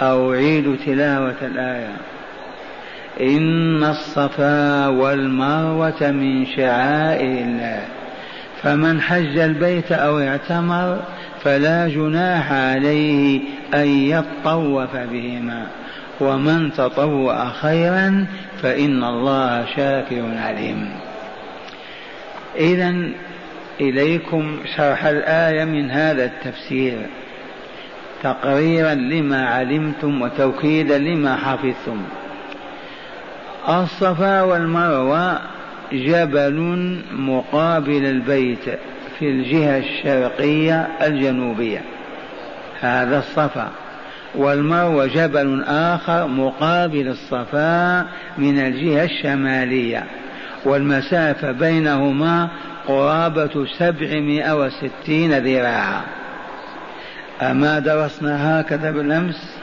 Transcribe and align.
أو 0.00 0.32
عيد 0.32 0.78
تلاوة 0.86 1.36
الآية. 1.42 1.96
إن 3.20 3.84
الصفا 3.84 4.86
والمروة 4.86 6.10
من 6.10 6.46
شعائر 6.46 7.44
الله. 7.44 7.82
فمن 8.62 9.00
حج 9.00 9.38
البيت 9.38 9.92
أو 9.92 10.18
اعتمر 10.18 11.02
فلا 11.44 11.88
جناح 11.88 12.52
عليه 12.52 13.40
أن 13.74 13.88
يطوف 13.88 14.96
بهما. 14.96 15.66
ومن 16.20 16.72
تطوع 16.72 17.48
خيرا 17.48 18.26
فإن 18.62 19.04
الله 19.04 19.64
شاكر 19.76 20.24
عليم. 20.38 20.90
إذا 22.56 22.94
إليكم 23.80 24.56
شرح 24.76 25.04
الآية 25.04 25.64
من 25.64 25.90
هذا 25.90 26.24
التفسير. 26.24 26.98
تقريرا 28.22 28.94
لما 28.94 29.46
علمتم 29.46 30.22
وتوكيدا 30.22 30.98
لما 30.98 31.36
حفظتم. 31.36 32.02
الصفا 33.68 34.42
والمروة 34.42 35.38
جبل 35.92 36.98
مقابل 37.12 38.04
البيت 38.04 38.64
في 39.18 39.30
الجهة 39.30 39.78
الشرقية 39.78 40.88
الجنوبية. 41.02 41.80
هذا 42.80 43.18
الصفا. 43.18 43.70
والمروة 44.34 45.06
جبل 45.06 45.64
آخر 45.66 46.26
مقابل 46.26 47.08
الصفا 47.08 48.06
من 48.38 48.58
الجهة 48.58 49.04
الشمالية. 49.04 50.04
والمسافة 50.64 51.52
بينهما 51.52 52.48
قرابة 52.88 53.66
سبعمائة 53.78 54.64
وستين 54.64 55.32
ذراعا. 55.32 56.00
أما 57.42 57.78
درسنا 57.78 58.60
هكذا 58.60 58.90
بالأمس 58.90 59.56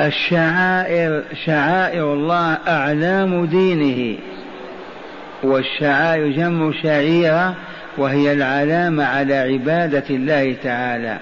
الشعائر 0.00 1.22
شعائر 1.46 2.12
الله 2.12 2.58
أعلام 2.68 3.46
دينه 3.46 4.18
والشعائر 5.42 6.28
جمع 6.28 6.72
شعيرة 6.82 7.54
وهي 7.98 8.32
العلامة 8.32 9.04
على 9.04 9.34
عبادة 9.34 10.04
الله 10.10 10.56
تعالى. 10.62 11.18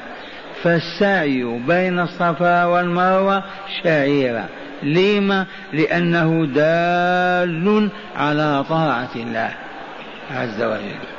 فالسعي 0.63 1.61
بين 1.69 1.99
الصفا 1.99 2.65
والمروة 2.65 3.43
شعيرة. 3.83 4.49
لما؟ 4.83 5.47
لأنه 5.73 6.47
دال 6.47 7.91
على 8.17 8.65
طاعة 8.69 9.11
الله 9.17 9.51
عز 10.31 10.63
وجل. 10.63 11.16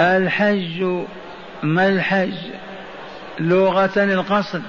الحج 0.00 1.04
ما 1.62 1.88
الحج؟ 1.88 2.34
لغة 3.40 3.92
القصد. 3.96 4.62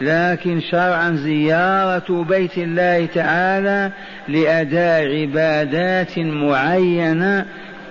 لكن 0.00 0.60
شرعا 0.60 1.10
زيارة 1.10 2.24
بيت 2.28 2.58
الله 2.58 3.06
تعالى 3.06 3.92
لأداء 4.28 5.20
عبادات 5.20 6.18
معينة 6.18 7.46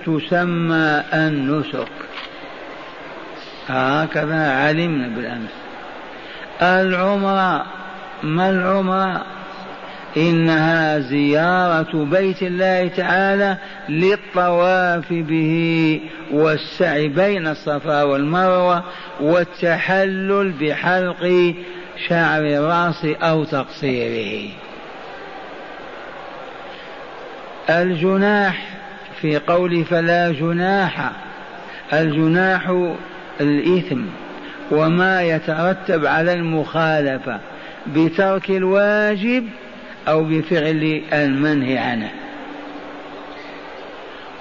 تسمى 0.06 1.04
النسك. 1.14 1.88
هكذا 3.70 4.52
علمنا 4.52 5.08
بالأمس. 5.08 5.52
العمرة 6.62 7.66
ما 8.24 8.50
العمرة؟ 8.50 9.37
إنها 10.18 11.00
زيارة 11.00 12.06
بيت 12.06 12.44
الله 12.44 12.88
تعالى 12.88 13.58
للطواف 13.90 15.14
به 15.14 16.02
والسعي 16.32 17.08
بين 17.08 17.48
الصفا 17.48 18.04
والمروة 18.04 18.84
والتحلل 19.20 20.54
بحلق 20.62 21.54
شعر 22.08 22.42
الرأس 22.42 23.06
أو 23.06 23.44
تقصيره. 23.44 24.50
الجناح 27.70 28.78
في 29.22 29.38
قول 29.38 29.86
فلا 29.86 30.32
جناح 30.32 31.12
الجناح 31.94 32.90
الإثم 33.42 34.02
وما 34.72 35.22
يترتب 35.24 36.06
على 36.06 36.34
المخالفة 36.34 37.40
بترك 37.88 38.50
الواجب 38.50 39.44
أو 40.08 40.24
بفعل 40.24 41.02
المنهي 41.14 41.78
عنه. 41.78 42.10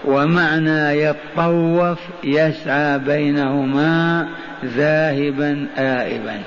ومعنى 0.04 1.02
يطوف 1.02 1.98
يسعى 2.24 2.98
بينهما 2.98 4.28
ذاهبا 4.64 5.66
آئبا. 5.78 6.40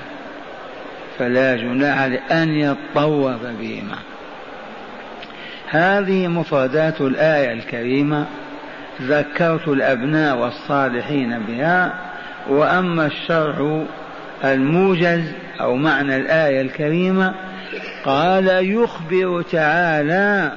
فلا 1.18 1.56
جناح 1.56 2.08
أن 2.32 2.54
يطوف 2.54 3.42
بهما. 3.60 3.98
هذه 5.68 6.28
مفردات 6.28 7.00
الآية 7.00 7.52
الكريمة 7.52 8.26
ذكرت 9.02 9.68
الأبناء 9.68 10.36
والصالحين 10.36 11.38
بها. 11.38 11.94
وأما 12.48 13.06
الشرح 13.06 13.84
الموجز 14.44 15.32
أو 15.60 15.76
معنى 15.76 16.16
الآية 16.16 16.60
الكريمة 16.60 17.34
قال 18.04 18.48
يخبر 18.48 19.42
تعالى 19.42 20.52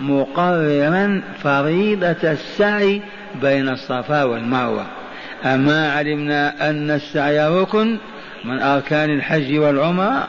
مقررا 0.00 1.22
فريضة 1.42 2.30
السعي 2.30 3.02
بين 3.42 3.68
الصفا 3.68 4.24
والمروة. 4.24 4.86
أما 5.44 5.92
علمنا 5.92 6.70
أن 6.70 6.90
السعي 6.90 7.48
ركن 7.48 7.98
من 8.44 8.62
أركان 8.62 9.10
الحج 9.10 9.58
والعمرة 9.58 10.28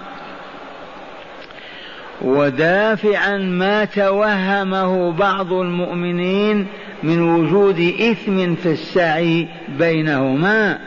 ودافعا 2.21 3.37
ما 3.37 3.85
توهمه 3.85 5.11
بعض 5.11 5.53
المؤمنين 5.53 6.67
من 7.03 7.21
وجود 7.21 7.79
إثم 7.79 8.55
في 8.55 8.71
السعي 8.71 9.47
بينهما 9.79 10.79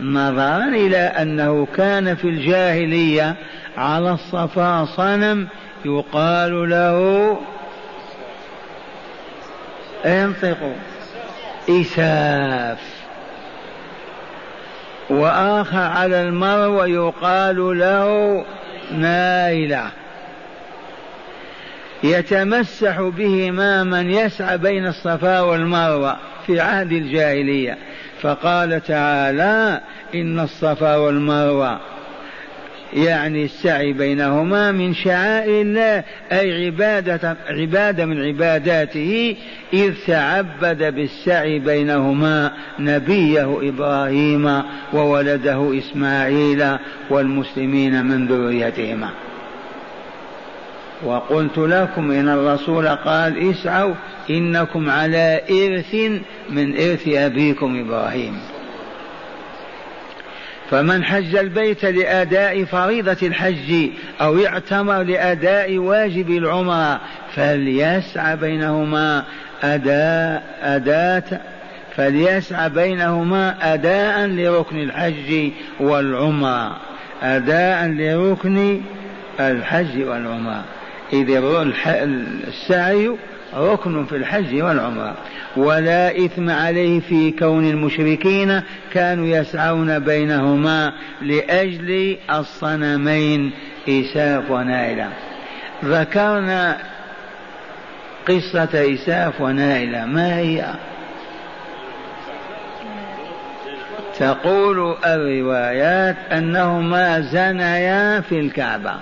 نظرا 0.00 0.64
إلى 0.64 0.96
أنه 0.96 1.66
كان 1.76 2.14
في 2.14 2.24
الجاهلية 2.24 3.36
على 3.76 4.10
الصفا 4.10 4.84
صنم 4.84 5.48
يقال 5.84 6.70
له 6.70 7.38
انطقوا 10.04 10.76
إساف. 11.70 12.78
وآخر 15.10 15.78
على 15.78 16.22
المروة 16.22 16.86
يقال 16.86 17.78
له 17.78 18.44
نايلة. 18.92 19.90
يتمسح 22.02 23.00
بهما 23.00 23.84
من 23.84 24.10
يسعى 24.10 24.58
بين 24.58 24.86
الصفا 24.86 25.40
والمروة 25.40 26.16
في 26.46 26.60
عهد 26.60 26.92
الجاهلية. 26.92 27.78
فقال 28.22 28.82
تعالى 28.82 29.80
إن 30.14 30.40
الصفا 30.40 30.96
والمروة 30.96 31.80
يعني 32.92 33.44
السعي 33.44 33.92
بينهما 33.92 34.72
من 34.72 34.94
شعائر 34.94 35.60
الله 35.60 36.04
أي 36.32 36.66
عبادة, 36.66 37.36
عبادة 37.48 38.06
من 38.06 38.24
عباداته 38.26 39.36
إذ 39.72 39.94
تعبد 40.06 40.94
بالسعي 40.94 41.58
بينهما 41.58 42.52
نبيه 42.78 43.58
إبراهيم 43.68 44.62
وولده 44.92 45.78
إسماعيل 45.78 46.76
والمسلمين 47.10 48.04
من 48.04 48.26
ذريتهما. 48.26 49.10
وقلت 51.04 51.58
لكم 51.58 52.10
إن 52.10 52.28
الرسول 52.28 52.88
قال 52.88 53.50
اسعوا 53.50 53.94
إنكم 54.30 54.90
على 54.90 55.40
إرث 55.50 55.94
من 56.50 56.76
إرث 56.76 57.08
أبيكم 57.08 57.84
إبراهيم. 57.86 58.38
فمن 60.70 61.04
حج 61.04 61.36
البيت 61.36 61.84
لأداء 61.84 62.64
فريضة 62.64 63.16
الحج 63.22 63.90
أو 64.20 64.46
اعتمر 64.46 65.02
لأداء 65.02 65.78
واجب 65.78 66.30
العمرة 66.30 67.00
فليسعى 67.34 68.36
بينهما 68.36 69.24
أداء 69.62 70.42
أداة 70.62 71.40
فليسعى 71.96 72.68
بينهما 72.68 73.74
أداء 73.74 74.26
لركن 74.26 74.82
الحج 74.82 75.50
والعمرة. 75.80 76.76
أداء 77.22 77.86
لركن 77.86 78.80
الحج 79.40 80.02
والعمرة. 80.02 80.64
إذ 81.12 81.30
السعي 82.48 83.10
ركن 83.56 84.04
في 84.04 84.16
الحج 84.16 84.62
والعمرة. 84.62 85.14
ولا 85.56 86.24
إثم 86.24 86.50
عليه 86.50 87.00
في 87.00 87.30
كون 87.30 87.70
المشركين 87.70 88.62
كانوا 88.92 89.26
يسعون 89.26 89.98
بينهما 89.98 90.92
لأجل 91.22 92.16
الصنمين. 92.30 93.52
إساف 93.88 94.50
ونائلة. 94.50 95.08
ذكرنا 95.84 96.78
قصة 98.28 98.94
إساف 98.94 99.40
ونائلة. 99.40 100.04
ما 100.04 100.38
هي؟ 100.38 100.64
تقول 104.18 104.96
الروايات 105.06 106.16
أنهما 106.32 107.20
زنيا 107.20 108.20
في 108.20 108.40
الكعبة. 108.40 108.94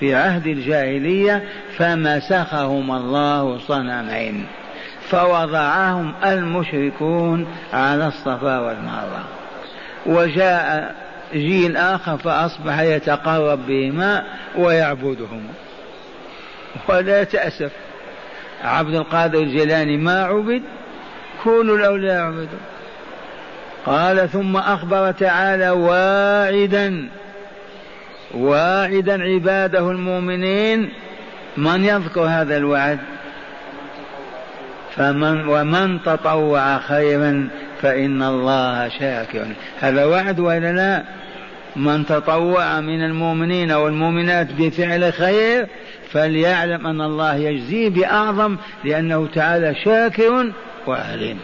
في 0.00 0.14
عهد 0.14 0.46
الجاهلية 0.46 1.44
فمسخهما 1.76 2.96
الله 2.96 3.58
صنمين 3.58 4.46
فوضعهم 5.10 6.14
المشركون 6.24 7.46
على 7.72 8.06
الصفا 8.06 8.58
والمروة. 8.58 9.24
وجاء 10.06 10.94
جيل 11.34 11.76
آخر 11.76 12.18
فأصبح 12.18 12.80
يتقرب 12.80 13.66
بهما 13.66 14.24
ويعبدهما 14.58 15.52
ولا 16.88 17.24
تأسف 17.24 17.72
عبد 18.64 18.94
القادر 18.94 19.38
الجيلاني 19.38 19.96
ما 19.96 20.24
عبد 20.24 20.62
كل 21.44 21.70
الأولياء 21.70 22.22
عبدوا. 22.22 22.58
قال 23.86 24.28
ثم 24.28 24.56
أخبر 24.56 25.10
تعالى 25.10 25.70
واعدا 25.70 27.08
واعدا 28.34 29.22
عباده 29.22 29.90
المؤمنين 29.90 30.90
من 31.56 31.84
يذكر 31.84 32.20
هذا 32.20 32.56
الوعد؟ 32.56 32.98
فمن 34.96 35.48
ومن 35.48 36.02
تطوع 36.02 36.78
خيرا 36.78 37.48
فإن 37.82 38.22
الله 38.22 38.88
شاكر. 38.88 39.46
هذا 39.80 40.04
وعد 40.04 40.40
وإلا 40.40 40.72
لا؟ 40.72 41.04
من 41.76 42.06
تطوع 42.06 42.80
من 42.80 43.04
المؤمنين 43.04 43.72
والمؤمنات 43.72 44.52
بفعل 44.58 45.12
خير 45.12 45.66
فليعلم 46.12 46.86
أن 46.86 47.00
الله 47.00 47.34
يجزيه 47.36 47.88
بأعظم 47.88 48.56
لأنه 48.84 49.26
تعالى 49.34 49.74
شاكر 49.74 50.52
وعليم 50.86 51.38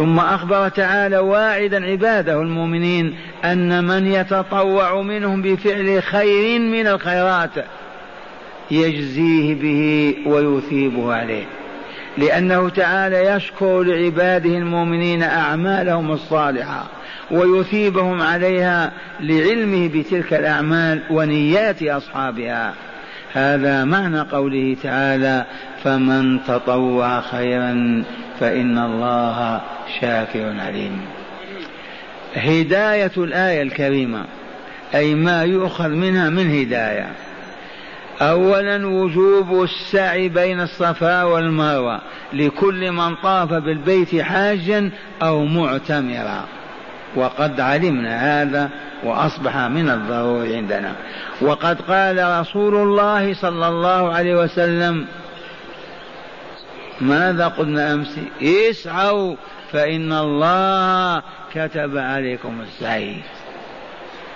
ثم 0.00 0.18
أخبر 0.18 0.68
تعالى 0.68 1.18
واعدا 1.18 1.86
عباده 1.86 2.42
المؤمنين 2.42 3.14
أن 3.44 3.84
من 3.84 4.06
يتطوع 4.06 5.02
منهم 5.02 5.42
بفعل 5.42 6.02
خير 6.02 6.60
من 6.60 6.86
الخيرات 6.86 7.50
يجزيه 8.70 9.54
به 9.54 10.14
ويثيبه 10.26 11.14
عليه. 11.14 11.44
لأنه 12.18 12.68
تعالى 12.68 13.26
يشكر 13.26 13.82
لعباده 13.82 14.50
المؤمنين 14.50 15.22
أعمالهم 15.22 16.12
الصالحة 16.12 16.86
ويثيبهم 17.30 18.22
عليها 18.22 18.92
لعلمه 19.20 19.88
بتلك 19.88 20.34
الأعمال 20.34 21.02
ونيات 21.10 21.82
أصحابها. 21.82 22.74
هذا 23.32 23.84
معنى 23.84 24.20
قوله 24.20 24.76
تعالى 24.82 25.44
فمن 25.84 26.44
تطوع 26.44 27.20
خيرا 27.20 28.04
فإن 28.40 28.78
الله 28.78 29.60
شاكر 30.00 30.60
عليم. 30.60 31.00
هداية 32.34 33.12
الآية 33.16 33.62
الكريمة 33.62 34.24
أي 34.94 35.14
ما 35.14 35.44
يؤخذ 35.44 35.88
منها 35.88 36.30
من 36.30 36.60
هداية. 36.60 37.10
أولا 38.20 38.86
وجوب 38.86 39.62
السعي 39.62 40.28
بين 40.28 40.60
الصفا 40.60 41.22
والمروة 41.22 42.00
لكل 42.32 42.92
من 42.92 43.14
طاف 43.14 43.52
بالبيت 43.52 44.20
حاجا 44.20 44.90
أو 45.22 45.44
معتمرا. 45.44 46.44
وقد 47.16 47.60
علمنا 47.60 48.42
هذا 48.42 48.70
وأصبح 49.04 49.56
من 49.56 49.90
الضروري 49.90 50.56
عندنا. 50.56 50.92
وقد 51.40 51.80
قال 51.80 52.40
رسول 52.40 52.74
الله 52.74 53.34
صلى 53.34 53.68
الله 53.68 54.12
عليه 54.12 54.34
وسلم 54.34 55.06
ماذا 57.00 57.48
قلنا 57.48 57.94
أمس؟ 57.94 58.18
اسعوا 58.42 59.36
فإن 59.72 60.12
الله 60.12 61.22
كتب 61.54 61.98
عليكم 61.98 62.60
السعي. 62.60 63.16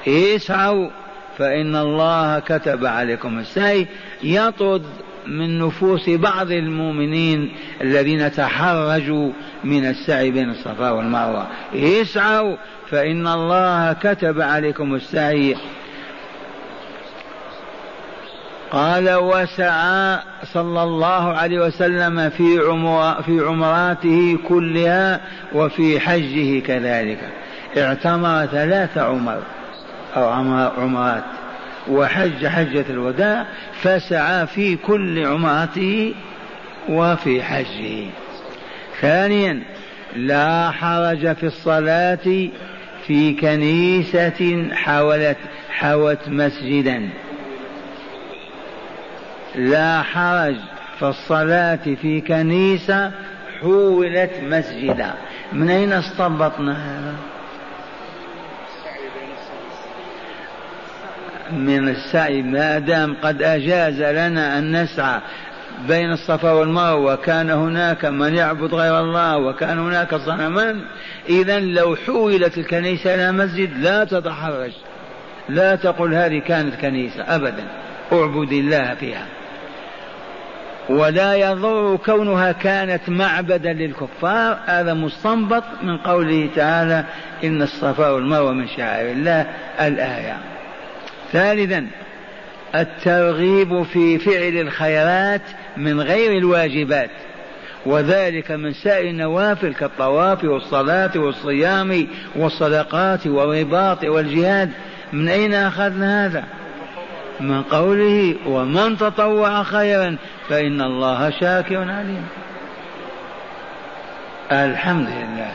اسعوا 0.09 0.91
فإن 1.39 1.77
الله 1.77 2.39
كتب 2.39 2.87
عليكم 2.87 3.39
السعي. 3.39 3.87
يطرد 4.23 4.83
من 5.27 5.59
نفوس 5.59 6.11
بعض 6.11 6.51
المؤمنين 6.51 7.53
الذين 7.81 8.33
تحرجوا 8.33 9.33
من 9.65 9.87
السعي 9.87 10.31
بين 10.31 10.51
الصفا 10.51 10.91
والمروة. 10.91 11.47
اسعوا 11.75 12.57
فإن 12.91 13.27
الله 13.27 13.93
كتب 13.93 14.41
عليكم 14.41 14.95
السعي. 14.95 15.57
قال 18.71 19.15
وسعى 19.15 20.19
صلى 20.53 20.83
الله 20.83 21.33
عليه 21.33 21.59
وسلم 21.59 22.31
في 22.31 22.59
عمر 22.69 23.23
في 23.23 23.41
عمراته 23.41 24.39
كلها 24.49 25.21
وفي 25.53 26.01
حجه 26.01 26.61
كذلك. 26.61 27.19
اعتمر 27.77 28.47
ثلاث 28.47 28.99
عمر 28.99 29.43
أو 30.17 30.29
عمرات. 30.79 31.25
وحج 31.91 32.47
حجة 32.47 32.85
الوداع 32.91 33.47
فسعى 33.83 34.47
في 34.47 34.77
كل 34.77 35.27
عمرته 35.27 36.15
وفي 36.89 37.43
حجه. 37.43 38.07
ثانيا 39.05 39.63
لا 40.17 40.71
حرج 40.71 41.33
في 41.33 41.47
الصلاة 41.47 42.49
في 43.07 43.35
كنيسة 43.41 44.69
حولت 44.73 45.37
حوت 45.71 46.29
مسجدا. 46.29 47.09
لا 49.55 50.03
حرج 50.03 50.57
في 50.99 51.05
الصلاة 51.05 51.79
في 52.03 52.21
كنيسة 52.21 53.11
حولت 53.61 54.33
مسجدا. 54.43 55.15
من 55.53 55.71
أين 55.71 55.93
استنبطنا 55.93 56.73
هذا؟ 56.73 57.15
من 61.53 61.89
السعي. 61.89 62.43
ما 62.43 62.79
دام 62.79 63.17
قد 63.23 63.43
أجاز 63.43 64.03
لنا 64.03 64.59
أن 64.59 64.83
نسعى 64.83 65.21
بين 65.89 66.13
الصفا 66.13 66.53
والمروة 66.53 67.13
وكان 67.13 67.51
هناك 67.51 68.05
من 68.05 68.35
يعبد 68.35 68.75
غير 68.75 69.01
الله 69.01 69.37
وكان 69.37 69.79
هناك 69.79 70.15
صنمان. 70.15 70.81
إذا 71.29 71.61
لو 71.61 71.97
حولت 71.97 72.59
الكنيسة 72.59 73.15
إلى 73.15 73.33
مسجد 73.33 73.79
لا 73.79 74.05
تتحرج 74.05 74.73
لا 75.49 75.77
تقل 75.77 76.15
هذه 76.15 76.39
كانت 76.39 76.75
كنيسة 76.75 77.23
أبدا. 77.23 77.65
أعبد 78.13 78.53
الله 78.53 78.95
فيها. 78.95 79.27
ولا 80.89 81.35
يضر 81.35 81.97
كونها 81.97 82.53
كانت 82.53 83.09
معبدا 83.09 83.73
للكفار. 83.73 84.59
هذا 84.67 84.95
مستنبط 84.95 85.65
من 85.83 85.99
قوله 85.99 86.49
تعالى 86.57 87.05
إن 87.45 87.63
الصفا 87.63 88.09
والمروة 88.11 88.53
من 88.53 88.69
شعائر 88.69 89.11
الله 89.11 89.47
الآية. 89.81 90.37
ثالثا 91.33 91.87
الترغيب 92.75 93.83
في 93.83 94.19
فعل 94.19 94.61
الخيرات 94.61 95.43
من 95.77 96.01
غير 96.01 96.39
الواجبات 96.39 97.11
وذلك 97.87 98.51
من 98.51 98.73
سائر 98.73 99.11
النوافل 99.11 99.75
كالطواف 99.75 100.45
والصلاة 100.45 101.11
والصيام 101.17 102.07
والصدقات 102.37 103.27
والرباط 103.27 104.05
والجهاد. 104.05 104.71
من 105.13 105.29
أين 105.29 105.55
أخذنا 105.55 106.27
هذا؟ 106.27 106.45
من 107.41 107.63
قوله 107.63 108.37
ومن 108.47 108.99
تطوع 108.99 109.63
خيرا 109.63 110.17
فإن 110.49 110.81
الله 110.81 111.31
شاكر 111.31 111.77
عليم. 111.77 112.27
الحمد 114.53 115.09
لله. 115.09 115.53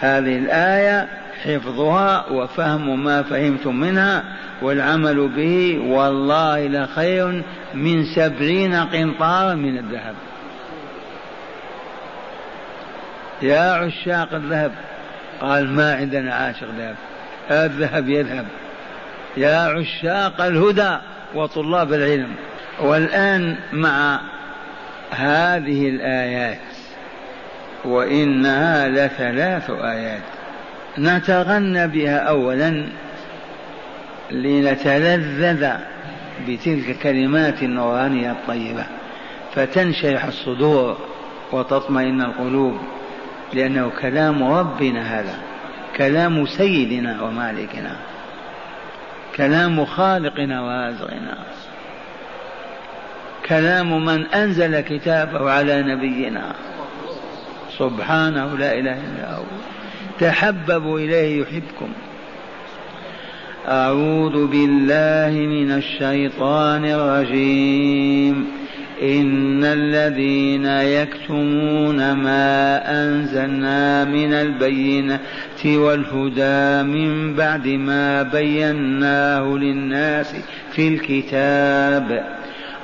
هذه 0.00 0.38
الآية 0.38 1.08
حفظها 1.44 2.26
وفهم 2.30 3.04
ما 3.04 3.22
فهمتم 3.22 3.76
منها 3.76 4.24
والعمل 4.62 5.28
به 5.28 5.78
والله 5.86 6.68
لخير 6.68 7.42
من 7.74 8.04
سبعين 8.04 8.74
قنطارا 8.74 9.54
من 9.54 9.78
الذهب. 9.78 10.14
يا 13.42 13.72
عشاق 13.72 14.34
الذهب 14.34 14.72
قال 15.40 15.70
ما 15.70 15.94
عندنا 15.94 16.34
عاشق 16.34 16.68
ذهب. 16.78 16.96
الذهب 17.50 18.08
يذهب. 18.08 18.46
يا 19.36 19.56
عشاق 19.58 20.40
الهدى 20.40 20.96
وطلاب 21.34 21.92
العلم. 21.92 22.34
والآن 22.80 23.56
مع 23.72 24.20
هذه 25.10 25.88
الآيات 25.88 26.58
وإنها 27.84 28.88
لثلاث 28.88 29.70
آيات. 29.70 30.37
نتغنى 30.98 31.86
بها 31.86 32.18
أولا 32.18 32.86
لنتلذذ 34.30 35.68
بتلك 36.48 36.90
الكلمات 36.90 37.62
النورانية 37.62 38.30
الطيبة 38.30 38.86
فتنشرح 39.54 40.24
الصدور 40.24 40.98
وتطمئن 41.52 42.20
القلوب 42.20 42.78
لأنه 43.54 43.90
كلام 44.00 44.44
ربنا 44.44 45.20
هذا 45.20 45.34
كلام 45.96 46.46
سيدنا 46.46 47.22
ومالكنا 47.22 47.96
كلام 49.36 49.84
خالقنا 49.84 50.62
ورازقنا 50.62 51.38
كلام 53.48 54.04
من 54.04 54.26
أنزل 54.26 54.80
كتابه 54.80 55.50
على 55.50 55.82
نبينا. 55.82 56.54
سبحانه 57.78 58.56
لا 58.56 58.72
إله 58.78 58.92
إلا 58.92 59.34
هو. 59.36 59.42
تحببوا 60.20 60.98
إليه 60.98 61.42
يحبكم. 61.42 61.88
أعوذ 63.68 64.46
بالله 64.46 65.46
من 65.46 65.70
الشيطان 65.70 66.84
الرجيم. 66.84 68.58
إن 69.02 69.64
الذين 69.64 70.66
يكتمون 70.66 72.12
ما 72.12 72.80
أنزلنا 72.90 74.04
من 74.04 74.32
البينات 74.32 75.66
والهدى 75.66 76.88
من 76.88 77.34
بعد 77.34 77.68
ما 77.68 78.22
بيناه 78.22 79.42
للناس 79.42 80.34
في 80.72 80.88
الكتاب 80.88 82.38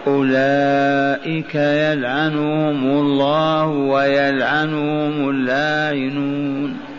أولئك 0.06 1.54
يلعنهم 1.54 2.84
الله 2.84 3.66
ويلعنهم 3.66 5.30
اللاعنون 5.30 6.93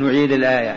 نعيد 0.00 0.32
الآية. 0.32 0.76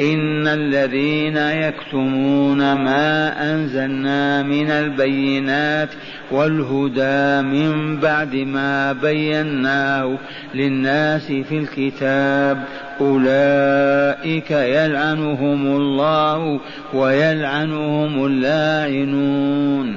إن 0.00 0.48
الذين 0.48 1.36
يكتمون 1.36 2.58
ما 2.58 3.32
أنزلنا 3.54 4.42
من 4.42 4.70
البينات 4.70 5.88
والهدى 6.30 7.48
من 7.48 7.96
بعد 7.96 8.34
ما 8.34 8.92
بيناه 8.92 10.18
للناس 10.54 11.26
في 11.26 11.58
الكتاب 11.58 12.64
أولئك 13.00 14.50
يلعنهم 14.50 15.66
الله 15.66 16.60
ويلعنهم 16.94 18.26
اللاعنون. 18.26 19.96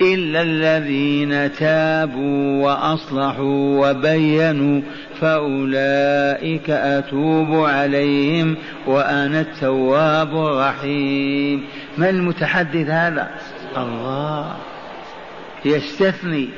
إلا 0.00 0.42
الذين 0.42 1.52
تابوا 1.52 2.64
وأصلحوا 2.64 3.90
وبينوا 3.90 4.80
فأولئك 5.20 6.70
أتوب 6.70 7.64
عليهم 7.64 8.56
وأنا 8.86 9.40
التواب 9.40 10.36
الرحيم. 10.36 11.64
ما 11.98 12.10
المتحدث 12.10 12.88
هذا؟ 12.88 13.30
الله. 13.76 14.56
يستثني 15.64 16.48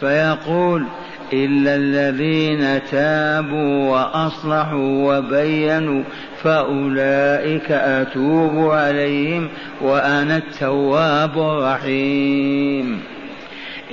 فيقول 0.00 0.84
إلا 1.32 1.76
الذين 1.76 2.80
تابوا 2.90 3.90
وأصلحوا 3.90 5.18
وبينوا 5.18 6.02
فأولئك 6.42 7.72
أتوب 7.72 8.70
عليهم 8.70 9.48
وأنا 9.80 10.36
التواب 10.36 11.38
الرحيم. 11.38 13.00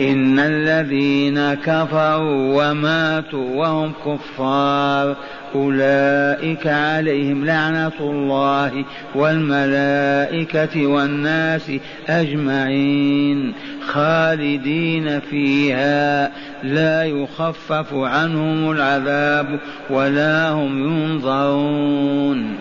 إن 0.01 0.39
الذين 0.39 1.53
كفروا 1.53 2.63
وماتوا 2.63 3.55
وهم 3.55 3.93
كفار 4.05 5.15
أولئك 5.55 6.67
عليهم 6.67 7.45
لعنة 7.45 7.91
الله 7.99 8.85
والملائكة 9.15 10.87
والناس 10.87 11.71
أجمعين 12.09 13.53
خالدين 13.87 15.19
فيها 15.19 16.31
لا 16.63 17.03
يخفف 17.03 17.93
عنهم 17.93 18.71
العذاب 18.71 19.59
ولا 19.89 20.49
هم 20.49 20.83
ينظرون 20.83 22.57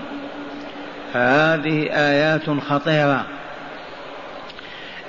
هذه 1.13 1.89
آيات 1.91 2.51
خطيرة 2.51 3.36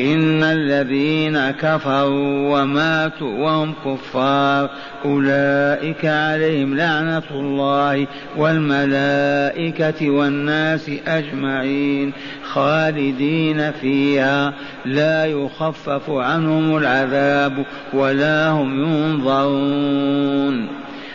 إن 0.00 0.42
الذين 0.42 1.50
كفروا 1.50 2.60
وماتوا 2.60 3.38
وهم 3.38 3.74
كفار 3.84 4.70
أولئك 5.04 6.04
عليهم 6.04 6.76
لعنة 6.76 7.22
الله 7.30 8.06
والملائكة 8.36 10.10
والناس 10.10 10.90
أجمعين 11.06 12.12
خالدين 12.52 13.72
فيها 13.72 14.52
لا 14.84 15.24
يخفف 15.26 16.10
عنهم 16.10 16.76
العذاب 16.76 17.64
ولا 17.92 18.48
هم 18.48 18.84
ينظرون 18.84 20.68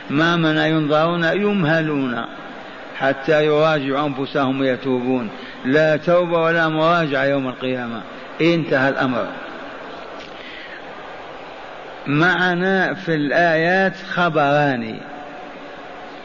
ما 0.09 0.35
من 0.35 0.57
ينظرون 0.57 1.23
يمهلون 1.23 2.25
حتى 2.97 3.45
يراجعوا 3.45 4.07
أنفسهم 4.07 4.59
ويتوبون 4.59 5.29
لا 5.65 5.97
توبة 5.97 6.41
ولا 6.41 6.69
مراجعة 6.69 7.23
يوم 7.23 7.47
القيامة 7.47 8.01
انتهى 8.41 8.89
الأمر. 8.89 9.27
معنا 12.07 12.93
في 12.93 13.15
الآيات 13.15 13.93
خبران 14.09 14.97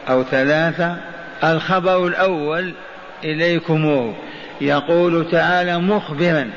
أو 0.09 0.23
ثلاثة. 0.23 0.95
الخبر 1.43 2.07
الأول 2.07 2.73
إليكم 3.23 4.13
يقول 4.61 5.31
تعالى 5.31 5.77
مخبرا. 5.77 6.49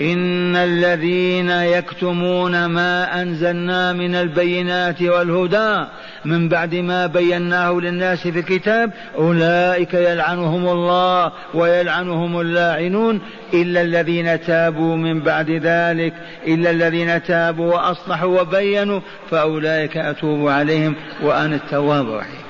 إن 0.00 0.56
الذين 0.56 1.50
يكتمون 1.50 2.64
ما 2.64 3.22
أنزلنا 3.22 3.92
من 3.92 4.14
البينات 4.14 5.02
والهدى 5.02 5.86
من 6.24 6.48
بعد 6.48 6.74
ما 6.74 7.06
بيناه 7.06 7.70
للناس 7.70 8.18
في 8.28 8.38
الكتاب 8.38 8.90
أولئك 9.18 9.94
يلعنهم 9.94 10.68
الله 10.68 11.32
ويلعنهم 11.54 12.40
اللاعنون 12.40 13.20
إلا 13.54 13.80
الذين 13.80 14.40
تابوا 14.40 14.96
من 14.96 15.20
بعد 15.20 15.50
ذلك 15.50 16.12
إلا 16.46 16.70
الذين 16.70 17.22
تابوا 17.22 17.74
وأصلحوا 17.74 18.40
وبينوا 18.40 19.00
فأولئك 19.30 19.96
أتوب 19.96 20.48
عليهم 20.48 20.94
وأنا 21.22 21.56
التواب 21.56 22.08
الرحيم. 22.08 22.40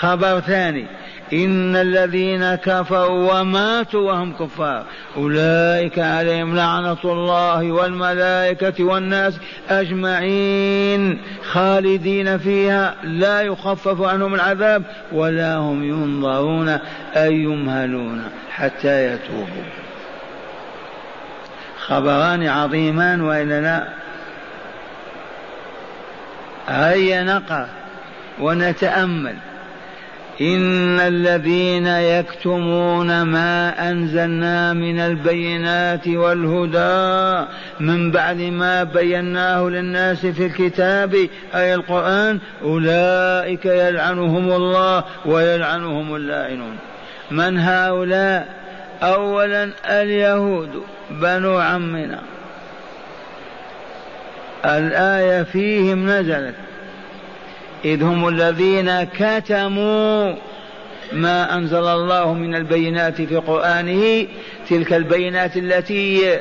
خبر 0.00 0.40
ثاني. 0.40 0.86
إن 1.32 1.76
الذين 1.76 2.54
كفروا 2.54 3.40
وماتوا 3.40 4.12
وهم 4.12 4.32
كفار. 4.32 4.84
أولئك 5.16 5.98
عليهم 5.98 6.56
لعنة 6.56 6.96
الله 7.04 7.72
والملائكة 7.72 8.84
والناس 8.84 9.38
أجمعين. 9.70 11.20
خالدين 11.52 12.38
فيها 12.38 12.94
لا 13.04 13.40
يخفف 13.40 14.02
عنهم 14.02 14.34
العذاب 14.34 14.82
ولا 15.12 15.56
هم 15.56 15.84
ينظرون 15.84 16.68
أي 17.16 17.34
يمهلون 17.34 18.22
حتى 18.50 19.06
يتوبوا. 19.06 19.64
خبران 21.86 22.46
عظيمان 22.48 23.20
وإلا 23.20 23.60
لا؟ 23.60 23.88
هيا 26.68 27.22
نقرأ 27.22 27.68
ونتأمل. 28.40 29.36
إن 30.40 31.00
الذين 31.00 31.86
يكتمون 31.86 33.22
ما 33.22 33.90
أنزلنا 33.90 34.72
من 34.72 35.00
البينات 35.00 36.08
والهدى 36.08 37.46
من 37.80 38.10
بعد 38.10 38.40
ما 38.40 38.84
بيناه 38.84 39.62
للناس 39.68 40.26
في 40.26 40.46
الكتاب 40.46 41.14
أي 41.54 41.74
القرآن 41.74 42.40
أولئك 42.62 43.66
يلعنهم 43.66 44.52
الله 44.52 45.04
ويلعنهم 45.26 46.16
اللاعنون 46.16 46.76
من 47.30 47.58
هؤلاء؟ 47.58 48.62
أولا 49.02 49.70
اليهود 49.86 50.82
بنو 51.10 51.58
عمنا. 51.58 52.20
الآية 54.64 55.42
فيهم 55.42 56.06
نزلت. 56.06 56.54
إذ 57.84 58.02
هم 58.02 58.28
الذين 58.28 59.02
كتموا 59.02 60.34
ما 61.12 61.54
أنزل 61.54 61.84
الله 61.86 62.34
من 62.34 62.54
البينات 62.54 63.22
في 63.22 63.36
قرآنه 63.36 64.26
تلك 64.68 64.92
البينات 64.92 65.56
التي 65.56 66.38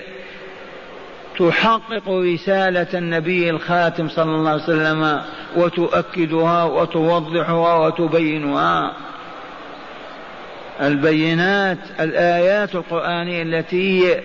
تحقق 1.40 2.10
رسالة 2.10 2.88
النبي 2.94 3.50
الخاتم 3.50 4.10
صلى 4.10 4.36
الله 4.36 4.50
عليه 4.50 4.64
وسلم 4.64 5.22
وتؤكدها 5.56 6.64
وتوضحها 6.64 7.76
وتبينها. 7.76 8.94
البينات 10.82 11.78
الآيات 12.00 12.76
القرآنية 12.76 13.44
التي 13.44 14.22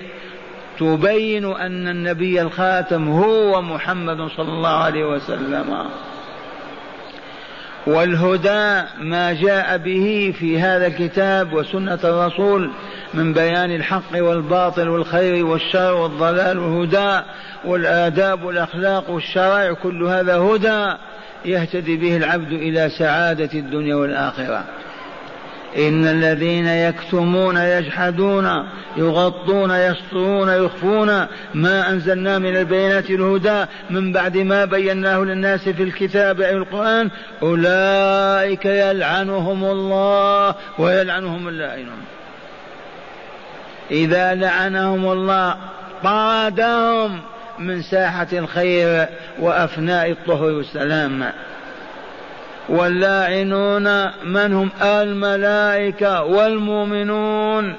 تبين 0.79 1.45
أن 1.45 1.89
النبي 1.89 2.43
الخاتم 2.43 3.09
هو 3.09 3.63
محمد 3.63 4.29
صلى 4.37 4.49
الله 4.49 4.69
عليه 4.69 5.05
وسلم. 5.05 5.87
والهدى 7.87 8.83
ما 9.01 9.33
جاء 9.33 9.77
به 9.77 10.35
في 10.39 10.59
هذا 10.59 10.87
الكتاب 10.87 11.53
وسنة 11.53 11.99
الرسول 12.05 12.71
من 13.15 13.33
بيان 13.33 13.71
الحق 13.71 14.23
والباطل 14.23 14.89
والخير 14.89 15.47
والشر 15.47 15.95
والضلال 15.95 16.59
والهدى 16.59 17.21
والآداب 17.65 18.43
والأخلاق 18.43 19.11
والشرائع 19.11 19.73
كل 19.73 20.03
هذا 20.03 20.37
هدى 20.37 20.95
يهتدي 21.45 21.97
به 21.97 22.17
العبد 22.17 22.53
إلى 22.53 22.91
سعادة 22.99 23.59
الدنيا 23.59 23.95
والآخرة. 23.95 24.65
إن 25.77 26.07
الذين 26.07 26.67
يكتمون 26.67 27.57
يجحدون 27.57 28.69
يغطون 28.97 29.71
يسطرون 29.71 30.49
يخفون 30.49 31.27
ما 31.55 31.91
أنزلنا 31.91 32.39
من 32.39 32.57
البينات 32.57 33.11
الهدى 33.11 33.65
من 33.91 34.13
بعد 34.13 34.37
ما 34.37 34.65
بيناه 34.65 35.19
للناس 35.19 35.69
في 35.69 35.83
الكتاب 35.83 36.41
أي 36.41 36.57
القرآن 36.57 37.11
أولئك 37.43 38.65
يلعنهم 38.65 39.65
الله 39.65 40.55
ويلعنهم 40.79 41.49
اللاعنون 41.49 42.05
إذا 43.91 44.35
لعنهم 44.35 45.13
الله 45.13 45.57
طردهم 46.03 47.21
من 47.59 47.83
ساحة 47.83 48.27
الخير 48.33 49.07
وأفناء 49.39 50.11
الطهر 50.11 50.45
والسلام. 50.45 51.33
واللاعنون 52.69 54.07
من 54.25 54.53
هم 54.53 54.71
الملائكة 54.83 56.23
والمؤمنون 56.23 57.77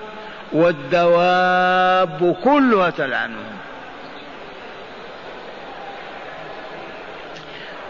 والدواب 0.51 2.35
كلها 2.43 2.89
تلعنهم. 2.89 3.57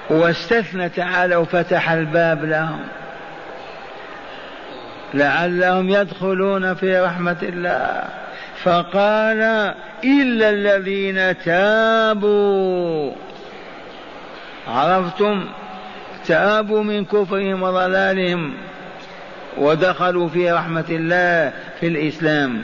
واستثنى 0.09 0.89
تعالى 0.89 1.35
وفتح 1.35 1.91
الباب 1.91 2.45
لهم. 2.45 2.79
لعلهم 5.13 5.89
يدخلون 5.89 6.73
في 6.73 6.99
رحمة 6.99 7.37
الله. 7.43 8.03
فقال 8.63 9.73
إلا 10.03 10.49
الذين 10.49 11.37
تابوا. 11.43 13.11
عرفتم؟ 14.67 15.45
تآبوا 16.27 16.83
من 16.83 17.05
كفرهم 17.05 17.63
وضلالهم 17.63 18.53
ودخلوا 19.57 20.27
في 20.27 20.51
رحمة 20.51 20.85
الله 20.89 21.53
في 21.79 21.87
الإسلام. 21.87 22.61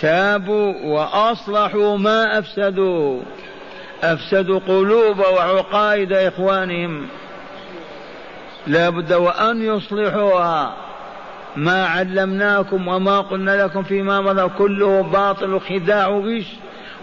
تابوا 0.00 0.74
وأصلحوا 0.84 1.98
ما 1.98 2.38
أفسدوا. 2.38 3.20
أفسدوا 4.02 4.60
قلوب 4.68 5.18
وعقائد 5.18 6.12
إخوانهم. 6.12 7.06
لا 8.66 8.90
بد 8.90 9.12
وأن 9.12 9.62
يصلحوها. 9.62 10.76
ما 11.56 11.86
علمناكم 11.86 12.88
وما 12.88 13.20
قلنا 13.20 13.64
لكم 13.64 13.82
فيما 13.82 14.20
مضى. 14.20 14.50
كله 14.58 15.02
باطل 15.02 15.54
وخداع 15.54 16.06
وغش. 16.06 16.46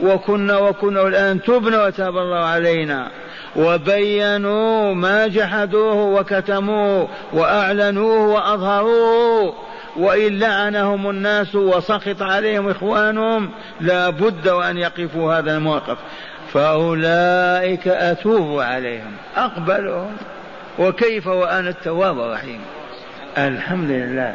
وكنا 0.01 0.57
وكنا 0.57 1.01
والآن 1.01 1.41
تبنا 1.41 1.85
وتاب 1.85 2.17
الله 2.17 2.45
علينا. 2.45 3.07
وبينوا 3.55 4.93
ما 4.93 5.27
جحدوه 5.27 5.95
وكتموه 5.95 7.07
وأعلنوه 7.33 8.27
وأظهروه. 8.27 9.53
وإن 9.97 10.39
لعنهم 10.39 11.09
الناس 11.09 11.55
وسخط 11.55 12.21
عليهم 12.21 12.69
إخوانهم 12.69 13.49
لا 13.81 14.09
بد 14.09 14.47
وأن 14.47 14.77
يقفوا 14.77 15.33
هذا 15.33 15.57
الموقف. 15.57 15.97
فأولئك 16.53 17.87
أتوب 17.87 18.59
عليهم. 18.59 19.11
أقبلهم. 19.37 20.11
وكيف 20.79 21.27
وأنا 21.27 21.69
التواب 21.69 22.19
الرحيم؟ 22.19 22.59
الحمد 23.37 23.89
لله. 23.89 24.33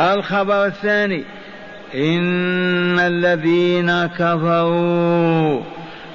الخبر 0.00 0.66
الثاني. 0.66 1.24
إن 1.94 2.98
الذين 2.98 4.06
كفروا 4.06 5.62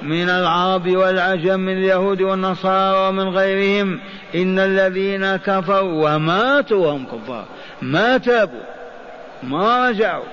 من 0.04 0.30
العرب 0.30 0.88
والعجم 0.88 1.60
من 1.60 1.72
اليهود 1.72 2.22
والنصارى 2.22 3.08
ومن 3.08 3.28
غيرهم 3.28 4.00
إن 4.34 4.58
الذين 4.58 5.36
كفروا 5.36 6.10
وماتوا 6.10 6.86
وهم 6.86 7.06
كفار 7.06 7.44
ما 7.82 8.18
تابوا 8.18 8.62
ما 9.42 9.88
رجعوا. 9.88 10.24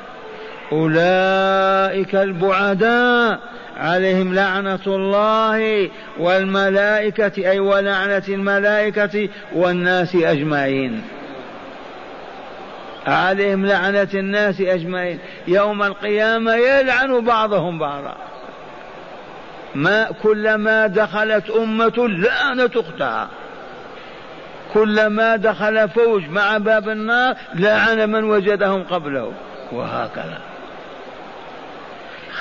أولئك 0.71 2.15
البعداء 2.15 3.39
عليهم 3.77 4.33
لعنة 4.33 4.79
الله 4.87 5.89
والملائكة 6.19 7.51
أي 7.51 7.59
ولعنة 7.59 8.23
الملائكة 8.29 9.29
والناس 9.55 10.15
أجمعين. 10.15 11.01
عليهم 13.07 13.65
لعنة 13.65 14.09
الناس 14.13 14.61
أجمعين. 14.61 15.19
يوم 15.47 15.83
القيامة 15.83 16.53
يلعن 16.53 17.25
بعضهم 17.25 17.79
بعضا. 17.79 18.30
ما 19.75 20.11
كلما 20.23 20.87
دخلت 20.87 21.49
أمة 21.49 21.93
لعنت 21.97 22.77
أختها. 22.77 23.29
كلما 24.73 25.35
دخل 25.35 25.89
فوج 25.89 26.29
مع 26.29 26.57
باب 26.57 26.89
النار 26.89 27.35
لعن 27.55 28.11
من 28.11 28.23
وجدهم 28.23 28.83
قبله. 28.83 29.33
وهكذا. 29.71 30.37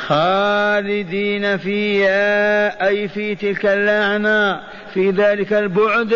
خالدين 0.06 1.56
فيها 1.56 2.86
أي 2.88 3.08
في 3.08 3.34
تلك 3.34 3.66
اللعنة 3.66 4.60
في 4.94 5.10
ذلك 5.10 5.52
البعد 5.52 6.14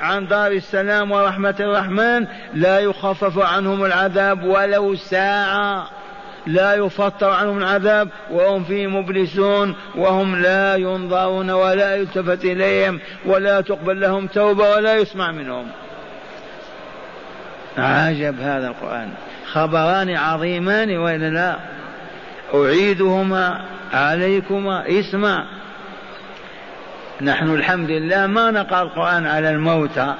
عن 0.00 0.26
دار 0.26 0.52
السلام 0.52 1.12
ورحمة 1.12 1.54
الرحمن 1.60 2.26
لا 2.54 2.78
يخفف 2.78 3.38
عنهم 3.38 3.84
العذاب 3.84 4.44
ولو 4.44 4.94
ساعة. 4.94 6.03
لا 6.46 6.74
يفطر 6.74 7.30
عنهم 7.30 7.58
العذاب 7.58 8.08
وهم 8.30 8.64
فيه 8.64 8.86
مبلسون 8.86 9.74
وهم 9.94 10.36
لا 10.36 10.76
ينظرون 10.76 11.50
ولا 11.50 11.96
يلتفت 11.96 12.44
إليهم 12.44 13.00
ولا 13.26 13.60
تقبل 13.60 14.00
لهم 14.00 14.26
توبة 14.26 14.70
ولا 14.70 14.96
يسمع 14.96 15.32
منهم. 15.32 15.66
عجب 17.78 18.40
هذا 18.40 18.68
القرآن. 18.68 19.08
خبران 19.52 20.16
عظيمان 20.16 20.96
وإلا 20.96 21.30
لا؟ 21.30 21.56
أعيدهما 22.54 23.64
عليكما. 23.92 24.84
اسمع. 24.88 25.44
نحن 27.20 27.54
الحمد 27.54 27.90
لله 27.90 28.26
ما 28.26 28.50
نقرأ 28.50 28.82
القرآن 28.82 29.26
على 29.26 29.50
الموتى. 29.50 30.14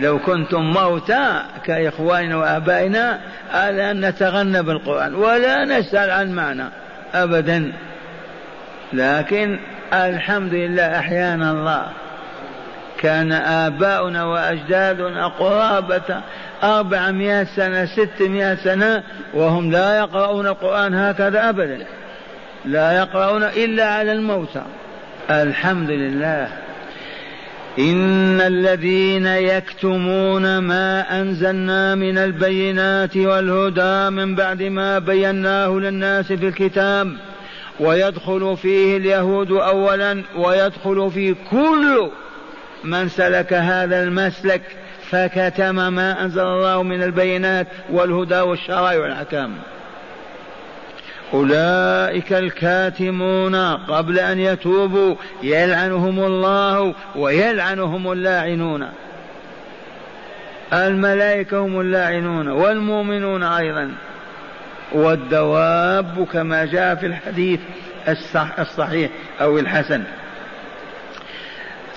لو 0.00 0.18
كنتم 0.18 0.62
موتى 0.62 1.42
كإخواننا 1.64 2.36
وآبائنا 2.36 3.18
على 3.52 3.90
أن 3.90 4.08
نتغنى 4.08 4.62
بالقرآن 4.62 5.14
ولا 5.14 5.64
نسأل 5.64 6.10
عن 6.10 6.32
معنى 6.32 6.64
أبدا. 7.14 7.72
لكن 8.92 9.58
الحمد 9.92 10.54
لله 10.54 10.98
أحيانا 10.98 11.50
الله 11.50 11.86
كان 13.00 13.32
آباؤنا 13.32 14.24
وأجدادنا 14.24 15.28
قرابة 15.28 16.20
أربعمائة 16.62 17.44
سنة 17.44 17.86
ستمائة 17.86 18.54
سنة 18.54 19.02
وهم 19.34 19.70
لا 19.70 19.98
يقرؤون 19.98 20.46
القرآن 20.46 20.94
هكذا 20.94 21.48
أبدا. 21.48 21.78
لا 22.64 22.92
يقرؤون 22.92 23.42
إلا 23.42 23.88
على 23.94 24.12
الموتى. 24.12 24.62
الحمد 25.30 25.90
لله. 25.90 26.48
إن 27.78 28.40
الذين 28.40 29.26
يكتمون 29.26 30.58
ما 30.58 31.20
أنزلنا 31.20 31.94
من 31.94 32.18
البينات 32.18 33.16
والهدى 33.16 34.10
من 34.10 34.34
بعد 34.34 34.62
ما 34.62 34.98
بيناه 34.98 35.68
للناس 35.68 36.26
في 36.32 36.48
الكتاب 36.48 37.16
ويدخل 37.80 38.56
فيه 38.56 38.96
اليهود 38.96 39.52
أولا 39.52 40.22
ويدخل 40.36 41.10
فيه 41.10 41.34
كل 41.50 42.10
من 42.84 43.08
سلك 43.08 43.52
هذا 43.52 44.02
المسلك 44.02 44.62
فكتم 45.10 45.92
ما 45.92 46.24
أنزل 46.24 46.42
الله 46.42 46.82
من 46.82 47.02
البينات 47.02 47.66
والهدى 47.90 48.40
والشرائع 48.40 49.00
والأحكام. 49.00 49.54
أولئك 51.34 52.32
الكاتمون 52.32 53.56
قبل 53.76 54.18
أن 54.18 54.38
يتوبوا 54.38 55.14
يلعنهم 55.42 56.18
الله 56.18 56.94
ويلعنهم 57.16 58.12
اللاعنون. 58.12 58.88
الملائكة 60.72 61.58
هم 61.58 61.80
اللاعنون 61.80 62.48
والمؤمنون 62.48 63.42
أيضا. 63.42 63.92
والدواب 64.92 66.26
كما 66.32 66.64
جاء 66.64 66.94
في 66.94 67.06
الحديث 67.06 67.60
الصحيح 68.58 69.10
أو 69.40 69.58
الحسن. 69.58 70.02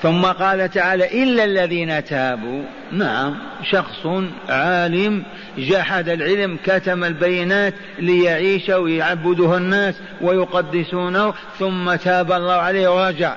ثم 0.02 0.26
قال 0.26 0.70
تعالى 0.72 1.24
إلا 1.24 1.44
الذين 1.44 2.04
تابوا. 2.04 2.64
نعم 2.92 3.36
شخص 3.72 4.08
عالم 4.50 5.24
جحد 5.58 6.10
العلم 6.10 6.58
كتم 6.66 7.04
البينات 7.04 7.74
ليعيش 8.00 8.70
ويعبده 8.70 9.58
الناس 9.58 9.96
ويقدسونه 10.22 11.34
ثم 11.60 11.96
تاب 11.96 12.32
الله 12.32 12.54
عليه 12.54 12.90
ورجع 12.96 13.36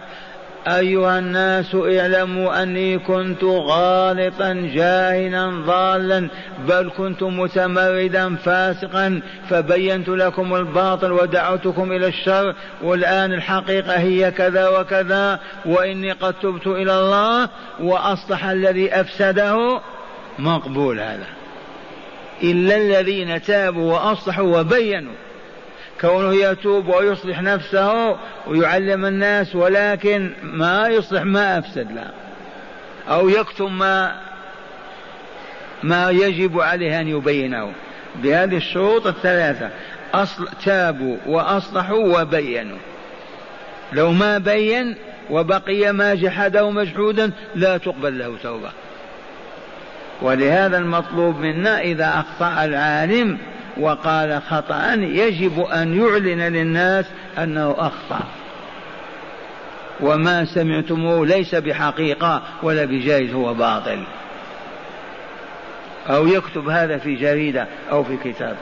أيها 0.68 1.18
الناس 1.18 1.74
اعلموا 1.74 2.62
أني 2.62 2.98
كنت 2.98 3.44
غالطا 3.44 4.70
جاهلا 4.74 5.62
ضالا 5.66 6.28
بل 6.68 6.90
كنت 6.96 7.22
متمردا 7.22 8.36
فاسقا. 8.36 9.20
فبينت 9.50 10.08
لكم 10.08 10.54
الباطل 10.54 11.12
ودعوتكم 11.12 11.92
إلى 11.92 12.06
الشر 12.06 12.54
والآن 12.82 13.32
الحقيقة 13.32 13.98
هي 13.98 14.30
كذا 14.30 14.68
وكذا 14.68 15.40
وإني 15.64 16.12
قد 16.12 16.34
تبت 16.34 16.66
إلى 16.66 16.98
الله 17.00 17.48
وأصلح 17.80 18.44
الذي 18.44 19.00
أفسده 19.00 19.80
مقبول 20.38 21.00
هذا. 21.00 21.26
إلا 22.42 22.76
الذين 22.76 23.42
تابوا 23.42 23.92
وأصلحوا 23.92 24.60
وبينوا. 24.60 25.23
كونه 26.00 26.34
يتوب 26.34 26.88
ويصلح 26.88 27.42
نفسه 27.42 28.16
ويعلم 28.46 29.04
الناس 29.04 29.54
ولكن 29.54 30.30
ما 30.42 30.88
يصلح 30.88 31.22
ما 31.22 31.58
أفسد 31.58 31.92
لا. 31.92 32.10
أو 33.08 33.28
يكتم 33.28 33.78
ما 33.78 34.20
ما 35.82 36.10
يجب 36.10 36.60
عليه 36.60 37.00
أن 37.00 37.08
يبينه. 37.08 37.72
بهذه 38.22 38.56
الشروط 38.56 39.06
الثلاثة 39.06 39.70
أصل 40.14 40.48
تابوا 40.64 41.16
وأصلحوا 41.26 42.20
وبينوا. 42.20 42.78
لو 43.92 44.12
ما 44.12 44.38
بين 44.38 44.96
وبقي 45.30 45.92
ما 45.92 46.14
جحده 46.14 46.70
مجحودا 46.70 47.30
لا 47.54 47.76
تقبل 47.76 48.18
له 48.18 48.36
توبة. 48.42 48.70
ولهذا 50.22 50.78
المطلوب 50.78 51.40
منا 51.40 51.80
إذا 51.80 52.08
أخطأ 52.08 52.64
العالم 52.64 53.38
وقال 53.80 54.42
خطأ 54.42 54.94
يجب 54.94 55.60
أن 55.60 56.00
يعلن 56.00 56.40
للناس 56.40 57.06
أنه 57.38 57.74
أخطأ. 57.78 58.20
وما 60.00 60.44
سمعتموه 60.44 61.26
ليس 61.26 61.54
بحقيقة 61.54 62.42
ولا 62.62 62.84
بجائز 62.84 63.34
هو 63.34 63.54
باطل. 63.54 64.04
أو 66.10 66.26
يكتب 66.26 66.68
هذا 66.68 66.98
في 66.98 67.14
جريدة 67.14 67.66
أو 67.90 68.04
في 68.04 68.16
كتاب. 68.16 68.56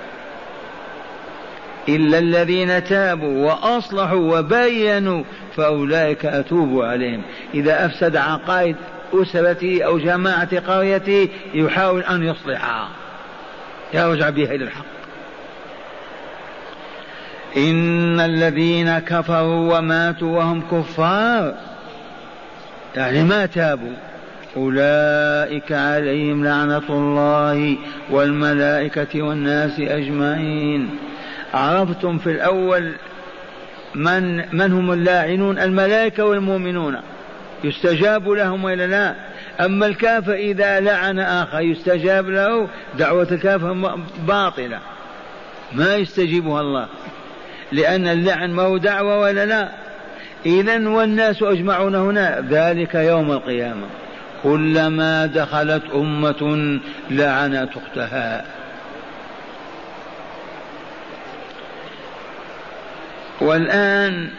إلا 1.89 2.19
الذين 2.19 2.85
تابوا 2.85 3.47
وأصلحوا 3.47 4.39
وبينوا 4.39 5.25
فأولئك 5.57 6.27
أتوب 6.27 6.83
عليهم. 6.83 7.23
إذا 7.55 7.87
أفسد 7.87 8.17
عقائد 8.17 8.77
أسرتي 9.15 9.85
أو 9.85 9.99
جماعة 9.99 10.59
قريتي 10.59 11.29
يحاول 11.55 12.03
أن 12.03 12.23
يصلحها 12.23 12.89
يرجع 13.95 14.31
بها 14.31 14.55
إلى 14.55 14.65
الحق. 14.65 15.02
إن 17.57 18.21
الذين 18.21 18.99
كفروا 18.99 19.79
وماتوا 19.79 20.39
وهم 20.39 20.63
كفار. 20.73 21.55
يعني 22.97 23.25
ما 23.25 23.47
تابوا. 23.47 23.97
أولئك 24.57 25.73
عليهم 25.73 26.45
لعنة 26.45 26.83
الله 26.91 27.77
والملائكة 28.11 29.23
والناس 29.23 29.81
أجمعين. 29.81 30.91
عرفتم 31.55 32.19
في 32.19 32.31
الأول 32.31 32.93
من 33.95 34.37
من 34.57 34.73
هم 34.73 34.93
اللاعنون؟ 34.93 35.59
الملائكة 35.59 36.25
والمؤمنون. 36.25 36.97
يستجاب 37.65 38.29
لهم 38.29 38.65
ولا 38.65 38.87
لا؟ 38.87 39.15
أما 39.65 39.87
الكافر 39.87 40.33
إذا 40.33 40.81
لعن 40.81 41.19
آخر 41.19 41.61
يستجاب 41.61 42.29
له؟ 42.29 42.69
دعوة 42.99 43.29
الكافر 43.33 43.97
باطلة. 44.27 44.79
ما 45.73 45.95
يستجيبها 45.95 46.61
الله. 46.61 46.89
لأن 47.73 48.09
اللعن 48.09 48.51
ما 48.51 48.63
هو 48.63 48.77
دعوة 48.77 49.21
ولا 49.21 49.47
لا. 49.47 49.69
إذا 50.47 50.89
والناس 50.89 51.43
أجمعون 51.43 51.95
هنا. 51.95 52.45
ذلك 52.51 52.95
يوم 52.95 53.33
القيامة. 53.33 53.87
كلما 54.43 55.27
دخلت 55.27 55.83
أمة 55.95 56.81
لعنت 57.11 57.71
أختها. 57.77 58.45
والآن 63.41 64.31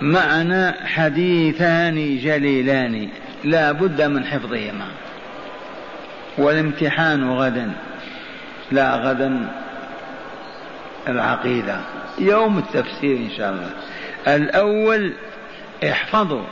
معنا 0.00 0.74
حديثان 0.84 2.18
جليلان. 2.18 3.08
لا 3.44 3.72
بد 3.72 4.02
من 4.02 4.24
حفظهما. 4.24 4.86
والامتحان 6.38 7.30
غدا. 7.30 7.72
لا 8.72 8.96
غدا. 8.96 9.48
العقيدة. 11.08 11.80
يوم 12.18 12.58
التفسير 12.58 13.16
إن 13.16 13.30
شاء 13.36 13.52
الله. 13.52 13.70
الأول 14.36 15.12
احفظوا. 15.84 16.44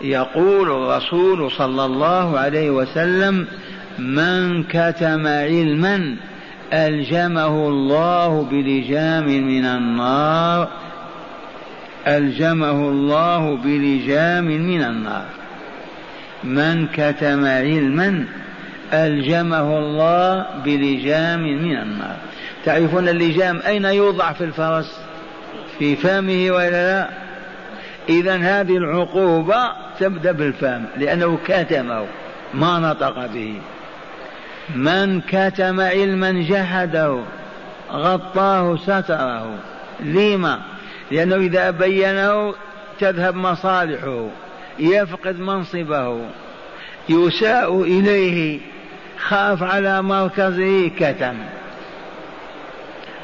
يقول 0.00 0.70
الرسول 0.70 1.50
صلى 1.50 1.84
الله 1.84 2.38
عليه 2.38 2.70
وسلم 2.70 3.46
من 3.98 4.62
كتم 4.62 5.26
علما 5.26 6.16
ألجمه 6.72 7.68
الله 7.68 8.42
بلجام 8.50 9.26
من 9.26 9.64
النار. 9.64 10.68
ألجمه 12.06 12.70
الله 12.70 13.56
بلجام 13.56 14.44
من 14.44 14.82
النار. 14.82 15.24
من 16.44 16.86
كتم 16.86 17.44
علما 17.44 18.24
ألجمه 18.92 19.78
الله 19.78 20.46
بلجام 20.64 21.42
من 21.42 21.76
النار. 21.76 22.16
تعرفون 22.64 23.08
اللجام 23.08 23.60
أين 23.66 23.84
يوضع 23.84 24.32
في 24.32 24.44
الفرس؟ 24.44 25.00
في 25.78 25.96
فمه 25.96 26.50
ولا 26.50 26.70
لا؟ 26.70 27.08
إذا 28.08 28.36
هذه 28.36 28.76
العقوبة 28.76 29.72
تبدأ 30.00 30.32
بالفم 30.32 30.84
لأنه 30.96 31.38
كتمه 31.46 32.06
ما 32.54 32.78
نطق 32.78 33.26
به. 33.26 33.54
من 34.74 35.20
كتم 35.20 35.80
علما 35.80 36.32
جحده 36.32 37.20
غطاه 37.92 38.76
ستره. 38.76 39.54
لما؟ 40.00 40.60
لأنه 41.10 41.36
إذا 41.36 41.70
بينه 41.70 42.54
تذهب 43.00 43.34
مصالحه 43.34 44.26
يفقد 44.78 45.40
منصبه. 45.40 46.20
يساء 47.08 47.82
إليه 47.82 48.60
خاف 49.18 49.62
على 49.62 50.02
مركزه 50.02 50.88
كتم. 50.88 51.34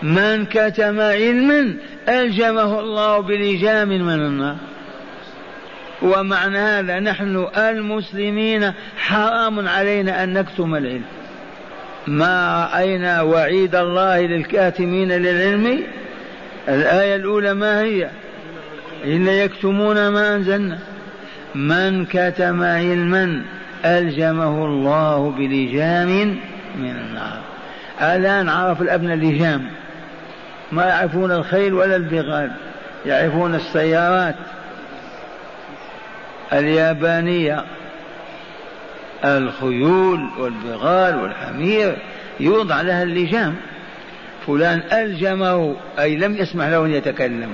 من 0.03 0.47
كتم 0.47 1.01
علما 1.01 1.75
ألجمه 2.09 2.81
الله 2.81 3.21
بلجام 3.21 3.89
من 3.89 4.11
النار. 4.11 4.57
ومعنى 6.03 6.59
هذا 6.59 7.01
نحن 7.01 7.47
المسلمين 7.57 8.73
حرام 8.99 9.69
علينا 9.69 10.25
أن 10.25 10.33
نكتم 10.33 10.75
العلم. 10.75 11.05
ما 12.07 12.65
رأينا 12.65 13.23
وعيد 13.23 13.75
الله 13.75 14.21
للكاتمين 14.21 15.13
للعلم؟ 15.13 15.83
الآية 16.69 17.17
الأولى 17.17 17.55
ما 17.55 17.81
هي؟ 17.81 18.11
إلا 19.05 19.33
يكتمون 19.33 20.09
ما 20.09 20.35
أنزلنا. 20.35 20.79
من 21.55 22.05
كتم 22.05 22.63
علما 22.63 23.43
ألجمه 23.85 24.65
الله 24.65 25.31
بلجام 25.31 26.39
من 26.79 26.97
النار. 26.97 27.41
الآن 28.01 28.49
عرف 28.49 28.83
الأبناء 28.83 29.15
اللجام. 29.15 29.71
ما 30.73 30.85
يعرفون 30.85 31.33
الخيل 31.33 31.75
ولا 31.75 31.97
البغال 31.97 32.53
يعرفون 33.07 33.55
السيارات 33.55 34.35
اليابانية. 36.53 37.65
الخيول 39.25 40.29
والبغال 40.39 41.17
والحمير 41.17 41.99
يوضع 42.41 42.81
لها 42.81 43.03
اللجام. 43.03 43.55
فلان 44.47 44.83
ألجمه 44.93 45.77
أي 45.99 46.17
لم 46.17 46.37
يسمح 46.37 46.67
له 46.67 46.85
أن 46.85 46.91
يتكلم. 46.91 47.51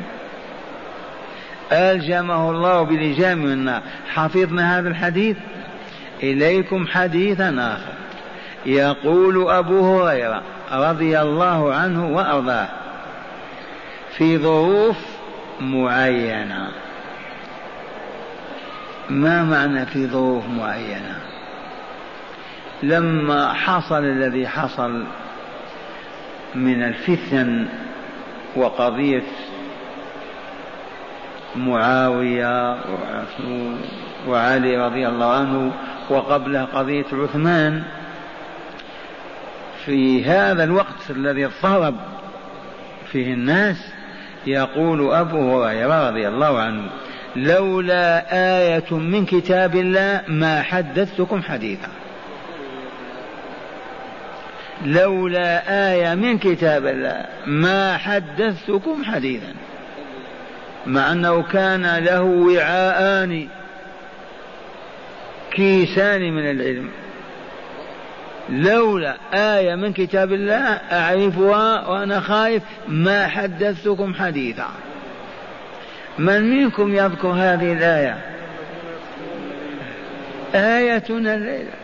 ألجمه 1.73 2.51
الله 2.51 2.83
بلجام 2.83 3.39
من 3.39 3.53
النار 3.53 3.83
حفظنا 4.09 4.79
هذا 4.79 4.89
الحديث؟ 4.89 5.37
إليكم 6.23 6.87
حديثا 6.87 7.57
آخر. 7.59 7.93
يقول 8.67 9.51
أبو 9.51 10.01
هريرة 10.01 10.43
رضي 10.73 11.21
الله 11.21 11.75
عنه 11.75 12.07
وأرضاه 12.07 12.69
في 14.17 14.39
ظروف 14.39 14.97
معينة. 15.61 16.69
ما 19.11 19.45
معنى 19.45 19.87
في 19.87 20.07
ظروف 20.07 20.45
معينة؟ 20.49 21.19
لما 22.83 23.53
حصل 23.53 24.05
الذي 24.05 24.49
حصل 24.49 25.05
من 26.55 26.83
الفتن 26.83 27.69
وقضية 28.57 29.23
معاوية 31.57 32.79
وعلي 34.29 34.87
رضي 34.87 35.09
الله 35.09 35.33
عنه 35.33 35.73
وقبلها 36.11 36.65
قضية 36.65 37.05
عثمان 37.13 37.83
في 39.85 40.25
هذا 40.25 40.65
الوقت 40.65 41.11
الذي 41.11 41.47
اضطرب 41.47 41.95
فيه 43.13 43.35
الناس 43.35 43.92
يقول 44.47 45.15
أبو 45.15 45.63
هريرة 45.63 46.09
رضي 46.09 46.29
الله 46.29 46.59
عنه 46.59 46.91
لولا 47.37 48.25
آية 48.61 48.91
من 48.91 49.27
كتاب 49.27 49.77
الله 49.77 50.23
ما 50.29 50.63
حدثتكم 50.63 51.43
حديثا. 51.43 51.89
لولا 54.85 55.63
آية 55.93 56.15
من 56.15 56.39
كتاب 56.39 56.87
الله 56.87 57.25
ما 57.47 57.97
حدثتكم 57.97 59.05
حديثا. 59.05 59.55
مع 60.87 61.13
أنه 61.13 61.43
كان 61.43 62.05
له 62.05 62.23
وعاءان 62.23 63.49
كيسان 65.51 66.33
من 66.33 66.51
العلم. 66.51 66.89
لولا 68.49 69.17
آية 69.35 69.75
من 69.75 69.93
كتاب 69.93 70.33
الله 70.33 70.81
أعرفها 70.93 71.89
وأنا 71.89 72.21
خايف 72.21 72.63
ما 72.89 73.27
حدثتكم 73.27 74.15
حديثا. 74.15 74.69
من 76.19 76.43
منكم 76.43 76.95
يذكر 76.95 77.29
هذه 77.29 77.73
الآية؟ 77.73 78.19
آيتنا 80.55 81.35
الليلة. 81.35 81.82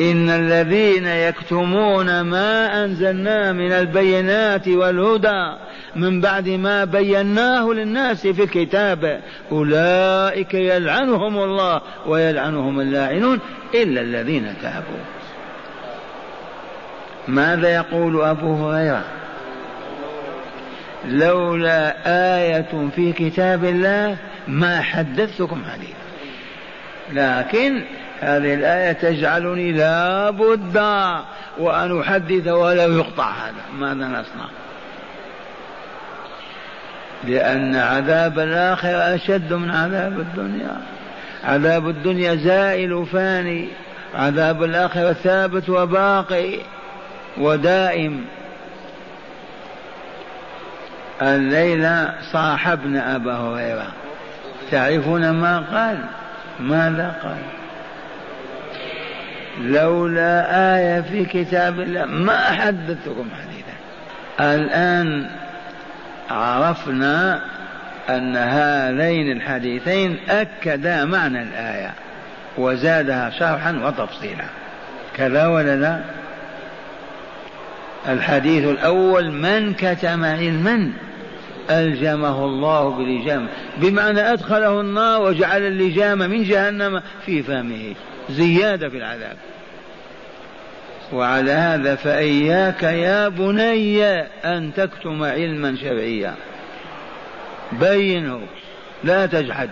إن 0.00 0.30
الذين 0.30 1.06
يكتمون 1.06 2.20
ما 2.20 2.84
أنزلنا 2.84 3.52
من 3.52 3.72
البينات 3.72 4.68
والهدى 4.68 5.56
من 5.96 6.20
بعد 6.20 6.48
ما 6.48 6.84
بيناه 6.84 7.72
للناس 7.72 8.26
في 8.26 8.42
الكتاب 8.42 9.20
أولئك 9.52 10.54
يلعنهم 10.54 11.38
الله 11.38 11.80
ويلعنهم 12.06 12.80
اللاعنون 12.80 13.40
إلا 13.74 14.00
الذين 14.00 14.54
تابوا. 14.62 15.04
ماذا 17.28 17.74
يقول 17.74 18.22
أبو 18.22 18.54
هريرة؟ 18.54 19.04
لولا 21.08 21.94
آية 22.36 22.88
في 22.96 23.12
كتاب 23.12 23.64
الله 23.64 24.16
ما 24.48 24.80
حدثتكم 24.80 25.62
حديثا. 25.72 25.94
لكن 27.12 27.82
هذه 28.20 28.54
الآية 28.54 28.92
تجعلني 28.92 29.72
لا 29.72 30.30
بد 30.30 30.76
وأن 31.58 32.00
أحدث 32.00 32.48
ولا 32.48 32.84
يقطع 32.84 33.30
هذا. 33.30 33.64
ماذا 33.78 34.08
نصنع؟ 34.08 34.48
لأن 37.24 37.76
عذاب 37.76 38.38
الآخرة 38.38 39.14
أشد 39.14 39.52
من 39.52 39.70
عذاب 39.70 40.20
الدنيا. 40.20 40.76
عذاب 41.44 41.88
الدنيا 41.88 42.34
زائل 42.34 43.06
فاني 43.12 43.68
عذاب 44.14 44.62
الآخرة 44.64 45.12
ثابت 45.12 45.68
وباقي 45.68 46.58
ودائم. 47.38 48.24
الليلة 51.22 52.14
صاحبنا 52.32 53.16
أبا 53.16 53.32
هريرة. 53.32 53.86
تعرفون 54.70 55.30
ما 55.30 55.58
قال؟ 55.58 55.98
ماذا 56.60 57.14
قال؟ 57.22 57.63
لولا 59.60 60.46
آية 60.76 61.00
في 61.00 61.24
كتاب 61.24 61.80
الله 61.80 62.04
ما 62.04 62.40
حدثتكم 62.40 63.28
حديثا. 63.42 63.74
الآن 64.54 65.30
عرفنا 66.30 67.40
أن 68.10 68.36
هذين 68.36 69.32
الحديثين 69.32 70.18
أكدا 70.28 71.04
معنى 71.04 71.42
الآية 71.42 71.90
وزادها 72.58 73.30
شرحا 73.30 73.72
وتفصيلا. 73.72 74.44
كذا 75.16 75.46
ولا 75.46 75.76
لا؟ 75.76 76.00
الحديث 78.08 78.64
الأول 78.64 79.32
من 79.32 79.74
كتم 79.74 80.24
علما 80.24 80.90
ألجمه 81.70 82.44
الله 82.44 82.88
بلجام. 82.88 83.48
بمعنى 83.76 84.20
أدخله 84.20 84.80
النار 84.80 85.22
وجعل 85.22 85.62
اللجام 85.62 86.18
من 86.18 86.44
جهنم 86.44 87.02
في 87.26 87.42
فمه. 87.42 87.94
زيادة 88.30 88.88
في 88.88 88.96
العذاب. 88.96 89.36
وعلى 91.12 91.52
هذا 91.52 91.94
فإياك 91.94 92.82
يا 92.82 93.28
بني 93.28 94.04
أن 94.44 94.70
تكتم 94.76 95.24
علما 95.24 95.76
شرعيا. 95.76 96.34
بينه. 97.72 98.40
لا 99.04 99.26
تجحد. 99.26 99.70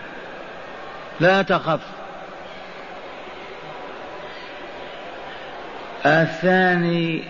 لا 1.19 1.41
تخف. 1.41 1.81
الثاني 6.05 7.23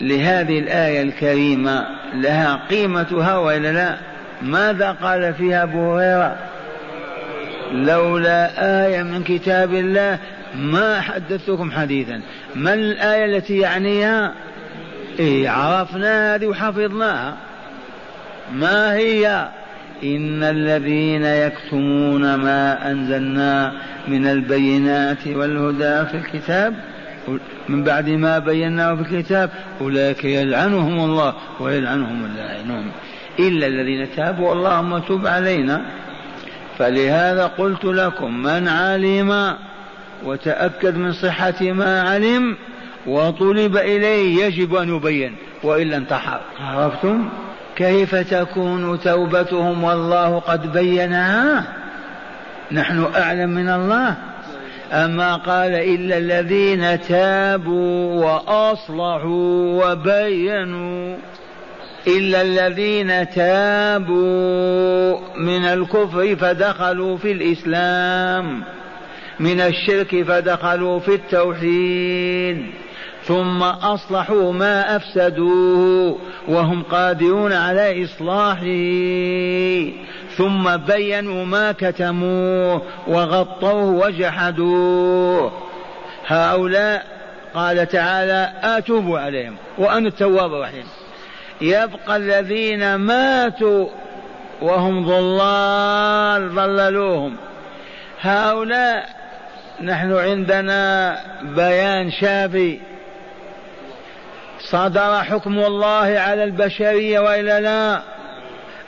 لهذه 0.00 0.58
الآية 0.58 1.02
الكريمة 1.02 1.86
لها 2.14 2.60
قيمتها 2.70 3.36
وإلا 3.36 3.72
لا؟ 3.72 4.09
ماذا 4.42 4.92
قال 4.92 5.34
فيها 5.34 5.62
أبو 5.62 5.94
هريرة؟ 5.94 6.36
لولا 7.72 8.50
آية 8.86 9.02
من 9.02 9.22
كتاب 9.22 9.74
الله 9.74 10.18
ما 10.54 11.00
حدثتكم 11.00 11.70
حديثا. 11.70 12.20
ما 12.54 12.74
الآية 12.74 13.24
التي 13.24 13.58
يعنيها؟ 13.58 14.32
إيه 15.18 15.50
عرفنا 15.50 16.34
هذه 16.34 16.46
وحفظناها. 16.46 17.36
ما 18.52 18.94
هي؟ 18.94 19.48
إن 20.04 20.42
الذين 20.42 21.24
يكتمون 21.24 22.34
ما 22.34 22.90
أنزلنا 22.90 23.72
من 24.08 24.26
البينات 24.26 25.26
والهدى 25.26 26.08
في 26.08 26.16
الكتاب 26.16 26.74
من 27.68 27.84
بعد 27.84 28.08
ما 28.08 28.38
بيناه 28.38 28.94
في 28.94 29.00
الكتاب 29.00 29.50
أولئك 29.80 30.24
يلعنهم 30.24 31.04
الله 31.04 31.34
ويلعنهم 31.60 32.24
اللاعنون. 32.24 32.90
إلا 33.48 33.66
الذين 33.66 34.16
تابوا 34.16 34.52
اللهم 34.52 34.98
تب 34.98 35.26
علينا. 35.26 35.82
فلهذا 36.78 37.46
قلت 37.46 37.84
لكم 37.84 38.42
من 38.42 38.68
علم 38.68 39.54
وتأكد 40.24 40.96
من 40.96 41.12
صحة 41.12 41.62
ما 41.62 42.02
علم 42.02 42.56
وطلب 43.06 43.76
إليه 43.76 44.44
يجب 44.44 44.74
أن 44.74 44.96
يبين 44.96 45.36
وإلا 45.62 45.96
انتحر. 45.96 46.40
عرفتم؟ 46.60 47.28
كيف 47.76 48.14
تكون 48.14 49.00
توبتهم 49.00 49.84
والله 49.84 50.38
قد 50.38 50.72
بينها؟ 50.72 51.64
نحن 52.72 53.06
أعلم 53.16 53.50
من 53.50 53.68
الله. 53.68 54.16
أما 54.92 55.36
قال 55.36 55.72
إلا 55.74 56.18
الذين 56.18 57.00
تابوا 57.00 58.24
وأصلحوا 58.24 59.84
وبينوا. 59.84 61.16
إلا 62.06 62.42
الذين 62.42 63.30
تابوا 63.30 65.18
من 65.36 65.64
الكفر 65.64 66.36
فدخلوا 66.36 67.16
في 67.16 67.32
الإسلام 67.32 68.64
من 69.40 69.60
الشرك 69.60 70.22
فدخلوا 70.22 70.98
في 70.98 71.14
التوحيد 71.14 72.66
ثم 73.24 73.62
أصلحوا 73.62 74.52
ما 74.52 74.96
أفسدوه 74.96 76.18
وهم 76.48 76.82
قادرون 76.82 77.52
على 77.52 78.04
إصلاحه 78.04 78.64
ثم 80.36 80.76
بينوا 80.76 81.44
ما 81.44 81.72
كتموه 81.72 82.82
وغطوه 83.06 83.84
وجحدوه. 83.84 85.52
هؤلاء 86.26 87.06
قال 87.54 87.88
تعالى 87.88 88.52
أتوب 88.62 89.16
عليهم 89.16 89.56
وأنا 89.78 90.08
التواب 90.08 90.54
الرحيم. 90.54 90.84
يبقى 91.60 92.16
الذين 92.16 92.94
ماتوا 92.94 93.88
وهم 94.62 95.06
ضلال 95.06 96.54
ضللوهم. 96.54 97.36
هؤلاء 98.20 99.08
نحن 99.82 100.12
عندنا 100.12 101.16
بيان 101.42 102.10
شافي. 102.10 102.80
صدر 104.58 105.22
حكم 105.22 105.58
الله 105.58 106.18
على 106.18 106.44
البشرية 106.44 107.20
والا 107.20 107.60
لا. 107.60 108.00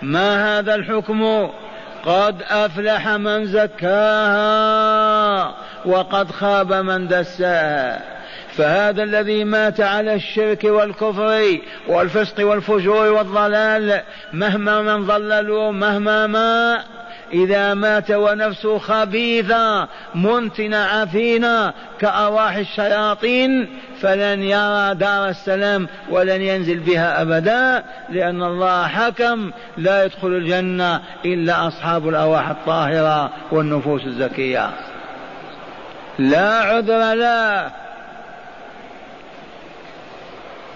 ما 0.02 0.58
هذا 0.58 0.74
الحكم؟ 0.74 1.50
قد 2.06 2.42
أفلح 2.50 3.08
من 3.08 3.46
زكاها 3.46 4.74
وقد 5.84 6.30
خاب 6.30 6.72
من 6.72 7.08
دساها. 7.08 8.11
فهذا 8.56 9.02
الذي 9.02 9.44
مات 9.44 9.80
على 9.80 10.14
الشرك 10.14 10.64
والكفر 10.64 11.58
والفسق 11.88 12.46
والفجور 12.46 13.12
والضلال 13.12 14.00
مهما 14.32 14.82
من 14.82 15.06
ضللوا 15.06 15.72
مهما 15.72 16.26
ما 16.26 16.82
إذا 17.32 17.74
مات 17.74 18.10
ونفسه 18.10 18.78
خبيثة 18.78 19.88
منتنة 20.14 20.76
عفينة 20.76 21.72
كأرواح 22.00 22.56
الشياطين 22.56 23.68
فلن 24.00 24.42
يرى 24.42 24.94
دار 24.94 25.28
السلام 25.28 25.88
ولن 26.10 26.42
ينزل 26.42 26.78
بها 26.78 27.22
أبدا 27.22 27.84
لأن 28.10 28.42
الله 28.42 28.86
حكم 28.86 29.50
لا 29.76 30.04
يدخل 30.04 30.28
الجنة 30.28 31.00
إلا 31.24 31.68
أصحاب 31.68 32.08
الأرواح 32.08 32.48
الطاهرة 32.48 33.30
والنفوس 33.52 34.06
الزكية. 34.06 34.70
لا 36.18 36.54
عذر 36.54 37.14
له. 37.14 37.81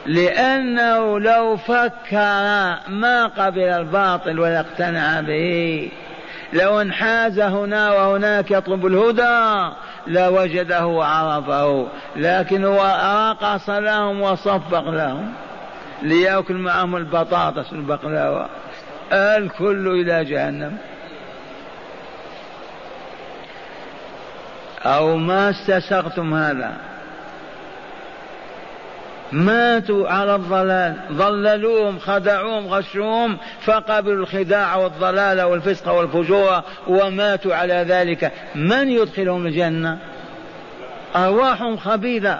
لأنه 0.06 1.20
لو 1.20 1.56
فكر 1.56 2.74
ما 2.88 3.26
قبل 3.36 3.60
الباطل 3.60 4.40
ولا 4.40 4.60
اقتنع 4.60 5.20
به 5.20 5.90
لو 6.52 6.80
انحاز 6.80 7.40
هنا 7.40 7.92
وهناك 7.92 8.50
يطلب 8.50 8.86
الهدى 8.86 9.74
لوجده 10.06 10.86
وعرفه 10.86 11.86
لكن 12.16 12.64
هو 12.64 12.80
راقص 12.82 13.70
لهم 13.70 14.20
وصفق 14.20 14.90
لهم. 14.90 15.32
ليأكل 16.02 16.54
معهم 16.54 16.96
البطاطس 16.96 17.72
والبقلاوة 17.72 18.48
الكل 19.12 19.88
إلى 19.88 20.24
جهنم. 20.24 20.76
أو 24.84 25.16
ما 25.16 25.50
استسغتم 25.50 26.34
هذا؟ 26.34 26.95
ماتوا 29.32 30.08
على 30.08 30.34
الضلال. 30.34 30.94
ضللوهم 31.12 31.98
خدعوهم 31.98 32.66
غشوهم 32.66 33.38
فقبلوا 33.60 34.22
الخداع 34.22 34.76
والضلال 34.76 35.42
والفسق 35.42 35.92
والفجور 35.92 36.62
وماتوا 36.86 37.54
على 37.54 37.74
ذلك. 37.88 38.32
من 38.54 38.90
يدخلهم 38.90 39.46
الجنة؟ 39.46 39.98
أرواحهم 41.16 41.76
خبيثة 41.76 42.38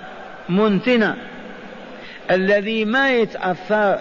منتنة. 0.49 1.17
الذي 2.31 2.85
ما 2.85 3.11
يتأثر 3.11 3.99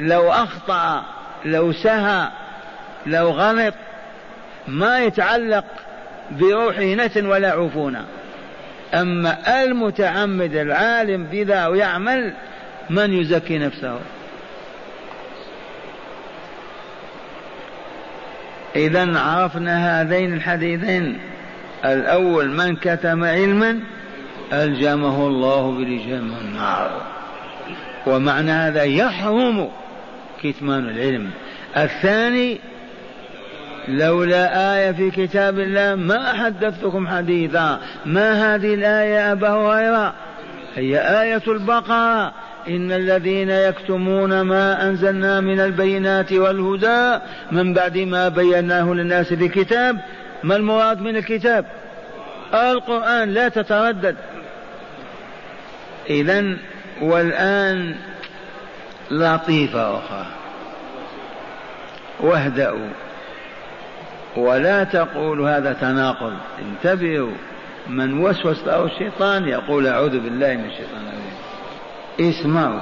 لو 0.00 0.32
أخطأ 0.32 1.02
لو 1.44 1.72
سهى 1.72 2.28
لو 3.06 3.30
غلط 3.30 3.74
ما 4.68 5.00
يتعلق 5.00 5.64
بروحه 6.30 6.82
نتن 6.82 7.26
ولا 7.26 7.52
عفونه 7.52 8.04
أما 8.94 9.62
المتعمد 9.64 10.54
العالم 10.54 11.24
بذا 11.24 11.66
ويعمل 11.66 12.32
من 12.90 13.12
يزكي 13.12 13.58
نفسه. 13.58 13.98
إذا 18.76 19.18
عرفنا 19.18 20.00
هذين 20.00 20.34
الحديثين. 20.34 21.18
الأول 21.84 22.50
من 22.50 22.76
كتم 22.76 23.24
علما 23.24 23.80
ألجمه 24.52 25.26
الله 25.26 25.70
بلجام 25.70 26.32
النار. 26.40 27.02
ومعنى 28.06 28.50
هذا 28.50 28.82
يحرم 28.82 29.68
كتمان 30.42 30.88
العلم. 30.88 31.30
الثاني 31.76 32.58
لولا 33.88 34.74
آية 34.76 34.92
في 34.92 35.10
كتاب 35.10 35.58
الله 35.58 35.94
ما 35.94 36.32
حدثتكم 36.32 37.08
حديثا. 37.08 37.80
ما 38.06 38.54
هذه 38.54 38.74
الآية 38.74 39.14
يا 39.14 39.32
أبا 39.32 39.48
هريرة؟ 39.48 40.14
هي 40.74 41.22
آية 41.22 41.42
البقرة. 41.48 42.32
إن 42.68 42.92
الذين 42.92 43.50
يكتمون 43.50 44.40
ما 44.40 44.88
أنزلنا 44.88 45.40
من 45.40 45.60
البينات 45.60 46.32
والهدى 46.32 47.24
من 47.52 47.74
بعد 47.74 47.98
ما 47.98 48.28
بيناه 48.28 48.94
للناس 48.94 49.26
في 49.26 49.46
الكتاب 49.46 49.98
ما 50.42 50.56
المراد 50.56 51.00
من 51.00 51.16
الكتاب؟ 51.16 51.66
القرآن 52.54 53.28
لا 53.28 53.48
تتردد. 53.48 54.16
إذا 56.10 56.56
والآن 57.02 57.94
لطيفة 59.10 59.98
أخرى. 59.98 60.26
واهدأوا. 62.20 63.07
ولا 64.38 64.84
تقول 64.84 65.40
هذا 65.40 65.72
تناقض. 65.72 66.32
انتبهوا 66.62 67.32
من 67.88 68.24
وسوس 68.24 68.66
له 68.66 68.84
الشيطان 68.84 69.48
يقول 69.48 69.86
أعوذ 69.86 70.20
بالله 70.20 70.56
من 70.56 70.64
الشيطان 70.64 71.02
الرجيم. 71.02 71.38
اسمعوا. 72.20 72.80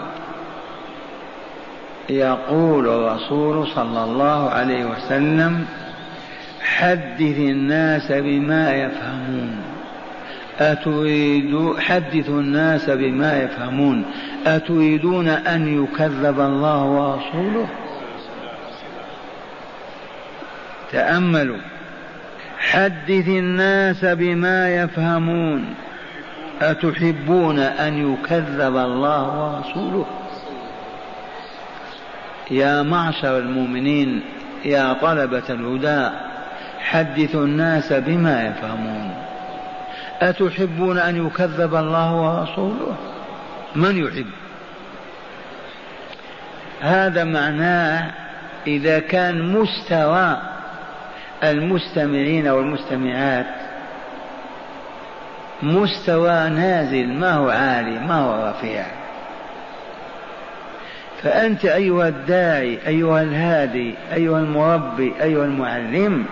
يقول 2.11 2.89
الرسول 2.89 3.67
صلى 3.67 4.05
الله 4.05 4.51
عليه 4.51 4.85
وسلم 4.85 5.65
حدث 6.63 7.39
الناس 7.39 8.13
بما 8.13 8.75
يفهمون. 8.75 9.57
أتريد 10.61 11.79
حدثوا 11.79 12.41
الناس 12.41 12.91
بما 12.91 13.43
يفهمون. 13.43 14.05
أتريدون 14.47 15.29
أن 15.29 15.85
يكذب 15.85 16.41
الله 16.41 16.85
ورسوله؟ 16.85 17.67
تأملوا. 20.97 21.59
حدث 22.59 23.29
الناس 23.29 24.05
بما 24.05 24.75
يفهمون. 24.75 25.75
أتحبون 26.63 27.59
أن 27.59 28.13
يكذب 28.13 28.77
الله 28.77 29.23
ورسوله؟ 29.39 30.07
يا 32.51 32.83
معشر 32.83 33.39
المؤمنين 33.39 34.23
يا 34.65 34.93
طلبة 34.93 35.43
الهدى 35.51 36.17
حدثوا 36.81 37.45
الناس 37.45 37.93
بما 37.93 38.47
يفهمون. 38.47 39.15
أتحبون 40.21 40.99
أن 40.99 41.27
يكذب 41.27 41.75
الله 41.75 42.15
ورسوله؟ 42.15 42.97
من 43.75 44.05
يحب؟ 44.07 44.27
هذا 46.81 47.25
معناه 47.25 48.11
إذا 48.67 48.99
كان 48.99 49.53
مستوى 49.53 50.56
المستمعين 51.45 52.49
والمستمعات. 52.49 53.47
مستوى 55.63 56.49
نازل 56.49 57.09
ما 57.09 57.33
هو 57.35 57.49
عالي 57.49 57.99
ما 57.99 58.21
هو 58.21 58.51
رفيع. 58.51 58.85
فأنت 61.23 61.65
أيها 61.65 62.09
الداعي 62.09 62.79
أيها 62.87 63.23
الهادي 63.23 63.95
أيها 64.13 64.39
المربي 64.39 65.13
أيها 65.23 65.45
المعلم 65.45 66.25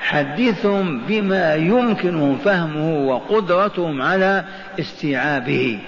حدثهم 0.00 1.00
بما 1.08 1.54
يمكنهم 1.54 2.38
فهمه 2.38 3.08
وقدرتهم 3.08 4.02
على 4.02 4.44
استيعابه. 4.80 5.78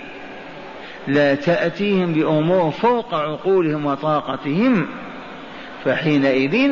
لا 1.08 1.34
تأتيهم 1.34 2.12
بأمور 2.12 2.70
فوق 2.70 3.14
عقولهم 3.14 3.86
وطاقتهم 3.86 4.86
فحينئذ 5.84 6.70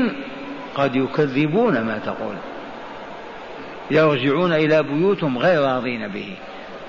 قد 0.77 0.97
يكذبون 0.97 1.81
ما 1.81 1.99
تقول. 1.99 2.35
يرجعون 3.91 4.53
إلى 4.53 4.83
بيوتهم 4.83 5.39
غير 5.39 5.63
راضين 5.63 6.09
به 6.09 6.37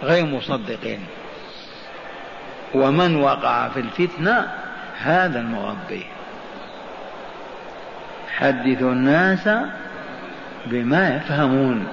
غير 0.03 0.25
مصدقين. 0.25 0.99
ومن 2.75 3.15
وقع 3.15 3.69
في 3.69 3.79
الفتنة 3.79 4.47
هذا 5.01 5.39
المربي. 5.39 6.05
حدثوا 8.37 8.91
الناس 8.91 9.49
بما 10.65 11.15
يفهمون. 11.15 11.87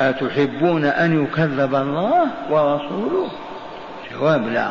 أتحبون 0.00 0.84
أن 0.84 1.24
يكذب 1.24 1.74
الله 1.74 2.30
ورسوله؟ 2.50 3.30
جواب 4.12 4.48
لا. 4.48 4.70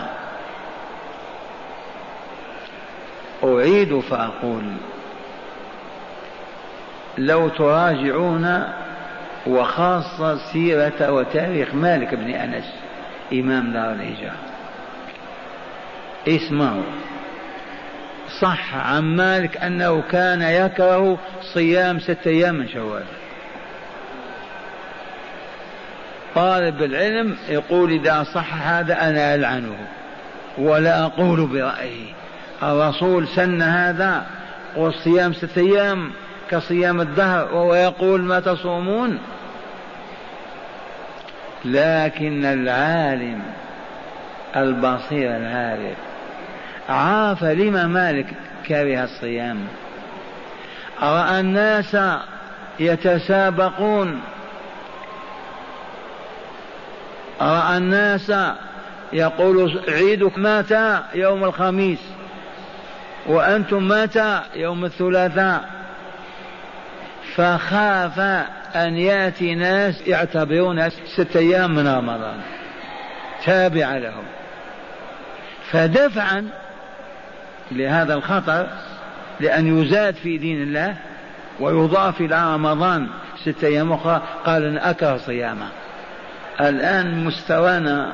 أعيد 3.43 3.99
فأقول 3.99 4.63
لو 7.17 7.49
تراجعون 7.49 8.63
وخاصة 9.47 10.37
سيرة 10.53 11.11
وتاريخ 11.11 11.73
مالك 11.73 12.15
بن 12.15 12.29
أنس 12.29 12.73
إمام 13.33 13.73
دار 13.73 13.91
الهجرة. 13.91 14.35
اسمعوا. 16.27 16.83
صح 18.39 18.75
عن 18.75 19.03
مالك 19.03 19.57
أنه 19.57 20.01
كان 20.01 20.41
يكره 20.41 21.17
صيام 21.53 21.99
ستة 21.99 22.29
أيام 22.29 22.55
من 22.55 22.67
شوال. 22.67 23.03
طالب 26.35 26.83
العلم 26.83 27.37
يقول 27.49 27.91
إذا 27.91 28.23
صح 28.23 28.67
هذا 28.67 29.09
أنا 29.09 29.35
ألعنه 29.35 29.75
ولا 30.57 31.05
أقول 31.05 31.47
برأيي 31.47 32.13
الرسول 32.63 33.27
سن 33.27 33.61
هذا 33.61 34.25
والصيام 34.75 35.33
ستة 35.33 35.61
أيام 35.61 36.11
كصيام 36.51 37.01
الدهر 37.01 37.53
وهو 37.53 37.75
يقول 37.75 38.21
ما 38.21 38.39
تصومون؟ 38.39 39.19
لكن 41.65 42.45
العالم 42.45 43.41
البصير 44.55 45.37
العارف 45.37 45.97
عاف 46.89 47.43
لما 47.43 47.87
مالك 47.87 48.25
كره 48.67 49.03
الصيام؟ 49.03 49.59
رأى 51.01 51.39
الناس 51.39 51.97
يتسابقون؟ 52.79 54.21
رأى 57.41 57.77
الناس 57.77 58.31
يقول 59.13 59.81
عيدك 59.87 60.37
متى 60.37 60.99
يوم 61.13 61.43
الخميس 61.43 61.99
وأنتم 63.27 63.87
متى 63.87 64.41
يوم 64.55 64.85
الثلاثاء. 64.85 65.80
فخاف 67.41 68.19
أن 68.75 68.97
يأتي 68.97 69.55
ناس 69.55 70.07
يعتبرون 70.07 70.89
ستة 70.89 71.39
أيام 71.39 71.75
من 71.75 71.87
رمضان. 71.87 72.37
تابع 73.45 73.97
لهم. 73.97 74.23
فدفعا 75.71 76.47
لهذا 77.71 78.13
الخطر 78.13 78.67
لأن 79.39 79.81
يزاد 79.81 80.15
في 80.15 80.37
دين 80.37 80.63
الله 80.63 80.95
ويضاف 81.59 82.21
إلى 82.21 82.53
رمضان 82.53 83.07
ستة 83.41 83.67
أيام 83.67 83.91
أخرى 83.91 84.21
قال 84.45 84.65
أن 84.65 84.77
أكره 84.77 85.17
صيامه. 85.17 85.67
الآن 86.61 87.25
مستوانا 87.25 88.13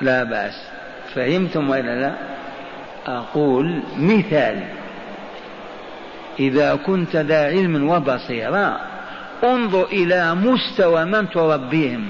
لا 0.00 0.24
بأس. 0.24 0.68
فهمتم 1.14 1.70
وإلا 1.70 2.00
لا؟ 2.00 2.12
أقول 3.06 3.82
مثال. 3.96 4.62
إذا 6.38 6.74
كنت 6.74 7.16
ذا 7.16 7.44
علم 7.44 7.88
وبصيرة 7.88 8.80
انظر 9.44 9.84
إلى 9.84 10.34
مستوى 10.34 11.04
من 11.04 11.30
تربيهم 11.30 12.06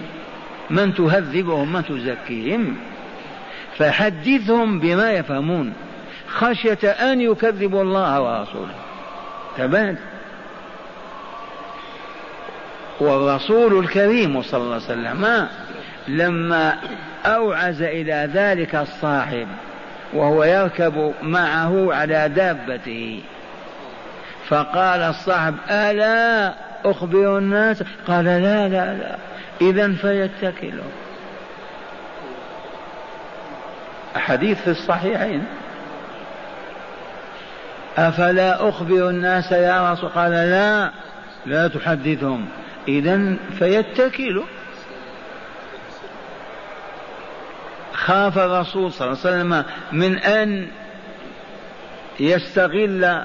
من 0.70 0.94
تهذبهم 0.94 1.72
من 1.72 1.84
تزكيهم 1.84 2.76
فحدثهم 3.76 4.80
بما 4.80 5.12
يفهمون 5.12 5.72
خشية 6.28 6.88
أن 6.88 7.20
يكذبوا 7.20 7.82
الله 7.82 8.20
ورسوله. 8.20 8.74
تبان 9.58 9.96
والرسول 13.00 13.78
الكريم 13.78 14.42
صلى 14.42 14.60
الله 14.60 14.74
عليه 14.74 14.84
وسلم 14.84 15.48
لما 16.08 16.76
أوعز 17.26 17.82
إلى 17.82 18.30
ذلك 18.34 18.74
الصاحب 18.74 19.48
وهو 20.12 20.44
يركب 20.44 21.14
معه 21.22 21.94
على 21.94 22.28
دابته 22.28 23.20
فقال 24.48 25.00
الصاحب 25.00 25.54
ألا 25.70 26.54
أخبر 26.84 27.38
الناس؟ 27.38 27.82
قال 28.08 28.24
لا 28.24 28.68
لا 28.68 28.94
لا 28.94 29.16
إذا 29.60 29.92
فيتكلوا 29.92 30.84
حديث 34.16 34.62
في 34.62 34.70
الصحيحين. 34.70 35.44
أفلا 37.98 38.68
أخبر 38.68 39.08
الناس 39.08 39.52
يا 39.52 39.92
رسول؟ 39.92 40.10
قال 40.10 40.30
لا 40.30 40.90
لا 41.46 41.68
تحدثهم 41.68 42.48
إذا 42.88 43.36
فيتكلوا 43.58 44.44
خاف 47.94 48.38
الرسول 48.38 48.92
صلى 48.92 49.08
الله 49.08 49.18
عليه 49.24 49.36
وسلم 49.36 49.64
من 49.92 50.18
أن 50.18 50.68
يستغل 52.20 53.22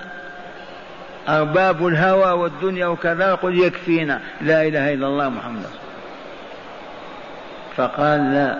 أرباب 1.27 1.87
الهوى 1.87 2.31
والدنيا 2.31 2.87
وكذا 2.87 3.29
يقول 3.29 3.59
يكفينا. 3.59 4.21
لا 4.41 4.67
إله 4.67 4.93
إلا 4.93 5.07
الله 5.07 5.29
محمد. 5.29 5.69
فقال 7.75 8.33
لا. 8.33 8.57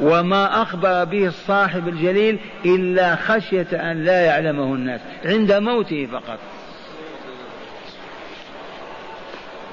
وما 0.00 0.62
أخبر 0.62 1.04
به 1.04 1.26
الصاحب 1.26 1.88
الجليل 1.88 2.38
إلا 2.64 3.16
خشية 3.16 3.66
أن 3.72 4.04
لا 4.04 4.24
يعلمه 4.24 4.74
الناس. 4.74 5.00
عند 5.24 5.52
موته 5.52 6.08
فقط. 6.12 6.38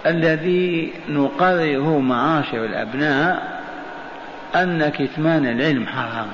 الذي 0.05 0.93
نقرره 1.09 1.99
معاشر 1.99 2.65
الأبناء 2.65 3.61
أن 4.55 4.89
كتمان 4.89 5.45
العلم 5.45 5.87
حرام. 5.87 6.27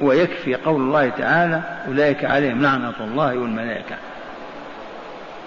ويكفي 0.00 0.54
قول 0.54 0.80
الله 0.80 1.08
تعالى 1.08 1.62
أولئك 1.88 2.24
عليهم 2.24 2.62
لعنة 2.62 2.94
الله 3.00 3.38
والملائكة. 3.38 3.96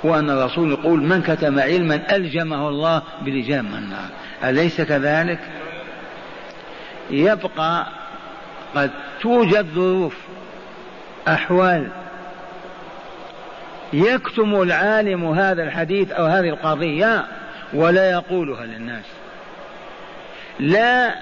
وأن 0.04 0.30
الرسول 0.30 0.72
يقول 0.72 1.00
من 1.00 1.22
كتم 1.22 1.60
علما 1.60 2.16
ألجمه 2.16 2.70
الله 2.70 3.02
بلجام 3.22 3.66
النار. 3.66 4.10
أليس 4.44 4.82
كذلك؟ 4.82 5.40
يبقى 7.10 7.88
قد 8.76 8.92
توجد 9.22 9.66
ظروف 9.76 10.18
أحوال 11.28 11.88
يكتم 13.94 14.62
العالم 14.62 15.26
هذا 15.26 15.64
الحديث 15.64 16.12
أو 16.12 16.26
هذه 16.26 16.50
القضية 16.50 17.26
ولا 17.74 18.12
يقولها 18.12 18.66
للناس. 18.66 19.06
لا 20.60 21.16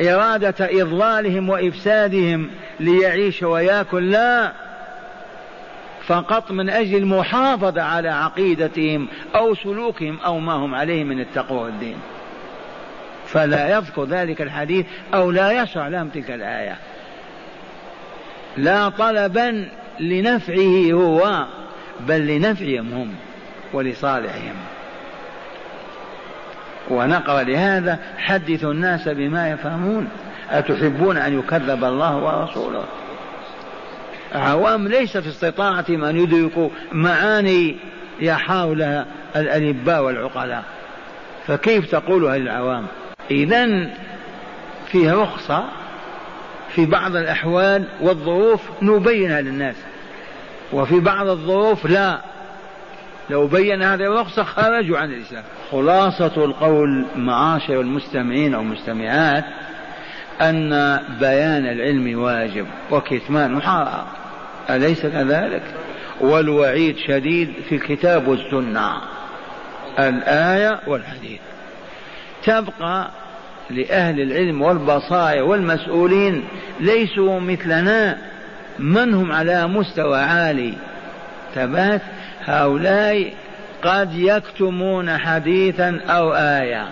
إرادة 0.00 0.54
إضلالهم 0.82 1.48
وإفسادهم 1.48 2.50
ليعيش 2.80 3.42
ويأكل 3.42 4.10
لا. 4.10 4.67
فقط 6.08 6.50
من 6.50 6.70
أجل 6.70 6.96
المحافظة 6.96 7.82
على 7.82 8.08
عقيدتهم 8.08 9.08
أو 9.34 9.54
سلوكهم 9.54 10.18
أو 10.20 10.38
ما 10.38 10.52
هم 10.52 10.74
عليه 10.74 11.04
من 11.04 11.20
التقوى 11.20 11.58
والدين. 11.58 11.96
فلا 13.26 13.76
يذكر 13.76 14.04
ذلك 14.04 14.42
الحديث 14.42 14.86
أو 15.14 15.30
لا 15.30 15.62
يشرع 15.62 15.88
لهم 15.88 16.08
تلك 16.08 16.30
الآية. 16.30 16.76
لا 18.56 18.88
طلبا 18.88 19.68
لنفعه 20.00 20.92
هو 20.92 21.46
بل 22.00 22.26
لنفعهم 22.26 22.92
هم 22.92 23.14
ولصالحهم. 23.72 24.54
ونقرأ 26.90 27.42
لهذا 27.42 27.98
حدثوا 28.18 28.72
الناس 28.72 29.08
بما 29.08 29.50
يفهمون. 29.50 30.08
أتحبون 30.50 31.16
أن 31.16 31.38
يكذب 31.38 31.84
الله 31.84 32.16
ورسوله؟ 32.16 32.84
عوام 34.34 34.88
ليس 34.88 35.16
في 35.16 35.28
استطاعتهم 35.28 36.04
أن 36.04 36.16
يدركوا 36.16 36.68
معاني 36.92 37.76
يحاولها 38.20 39.06
الألباء 39.36 40.02
والعقلاء. 40.02 40.64
فكيف 41.46 41.90
تقولها 41.90 42.38
للعوام 42.38 42.86
إذا 43.30 43.90
فيه 44.86 45.12
رخصة 45.12 45.64
في 46.74 46.86
بعض 46.86 47.16
الأحوال 47.16 47.84
والظروف 48.00 48.60
نبينها 48.82 49.40
للناس. 49.40 49.76
وفي 50.72 51.00
بعض 51.00 51.28
الظروف 51.28 51.86
لا. 51.86 52.20
لو 53.30 53.46
بين 53.46 53.82
هذه 53.82 54.00
الرخصة 54.02 54.44
خرجوا 54.44 54.98
عن 54.98 55.12
الإسلام. 55.12 55.44
خلاصة 55.70 56.44
القول 56.44 57.04
معاشر 57.16 57.80
المستمعين 57.80 58.54
أو 58.54 58.60
المستمعات 58.60 59.44
أن 60.40 61.00
بيان 61.20 61.66
العلم 61.66 62.18
واجب 62.18 62.66
وكتمانه 62.90 63.60
حرام 63.60 64.06
أليس 64.70 65.02
كذلك؟ 65.02 65.62
والوعيد 66.20 66.96
شديد 66.96 67.52
في 67.68 67.74
الكتاب 67.74 68.28
والسنة 68.28 68.92
الآية 69.98 70.80
والحديث. 70.86 71.40
تبقى 72.44 73.10
لأهل 73.70 74.20
العلم 74.20 74.62
والبصائر 74.62 75.42
والمسؤولين 75.42 76.44
ليسوا 76.80 77.40
مثلنا 77.40 78.18
من 78.78 79.14
هم 79.14 79.32
على 79.32 79.66
مستوى 79.66 80.18
عالي؟ 80.18 80.74
ثبات 81.54 82.02
هؤلاء 82.44 83.32
قد 83.82 84.14
يكتمون 84.14 85.18
حديثا 85.18 86.00
أو 86.08 86.32
آية. 86.32 86.88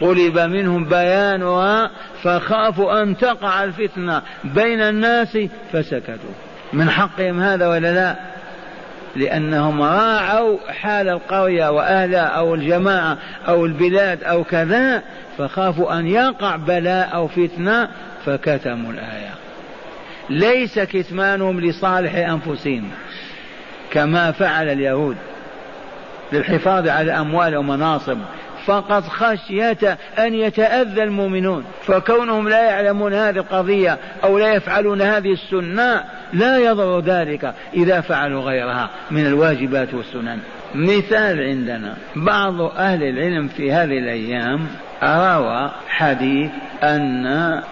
طلب 0.00 0.38
منهم 0.38 0.84
بيانها 0.84 1.90
فخافوا 2.22 3.02
أن 3.02 3.16
تقع 3.16 3.64
الفتنة. 3.64 4.22
بين 4.44 4.80
الناس 4.80 5.38
فسكتوا. 5.72 6.49
من 6.72 6.90
حقهم 6.90 7.40
هذا 7.40 7.68
ولا 7.68 7.94
لا؟ 7.94 8.16
لأنهم 9.16 9.82
راعوا 9.82 10.58
حال 10.68 11.08
القرية 11.08 11.70
وأهلها 11.70 12.26
أو 12.26 12.54
الجماعة 12.54 13.18
أو 13.48 13.66
البلاد 13.66 14.24
أو 14.24 14.44
كذا 14.44 15.02
فخافوا 15.38 15.98
أن 15.98 16.06
يقع 16.06 16.56
بلاء 16.56 17.14
أو 17.14 17.28
فتنة 17.28 17.88
فكتموا 18.26 18.92
الآية. 18.92 19.30
ليس 20.30 20.78
كتمانهم 20.78 21.60
لصالح 21.60 22.14
أنفسهم 22.14 22.90
كما 23.90 24.32
فعل 24.32 24.68
اليهود 24.68 25.16
للحفاظ 26.32 26.88
على 26.88 27.12
أموال 27.12 27.56
ومناصب. 27.56 28.18
فقط 28.66 29.02
خشية 29.02 29.98
أن 30.18 30.34
يتأذى 30.34 31.02
المؤمنون. 31.02 31.64
فكونهم 31.82 32.48
لا 32.48 32.62
يعلمون 32.62 33.14
هذه 33.14 33.36
القضية 33.36 33.98
أو 34.24 34.38
لا 34.38 34.54
يفعلون 34.54 35.02
هذه 35.02 35.32
السنة 35.32 36.04
لا 36.32 36.58
يضر 36.58 37.00
ذلك 37.00 37.54
إذا 37.74 38.00
فعلوا 38.00 38.42
غيرها 38.42 38.90
من 39.10 39.26
الواجبات 39.26 39.94
والسنن. 39.94 40.38
مثال 40.74 41.40
عندنا 41.40 41.96
بعض 42.16 42.60
أهل 42.60 43.02
العلم 43.02 43.48
في 43.48 43.72
هذه 43.72 43.98
الأيام 43.98 44.66
روى 45.02 45.70
حديث 45.88 46.50
أن 46.82 47.26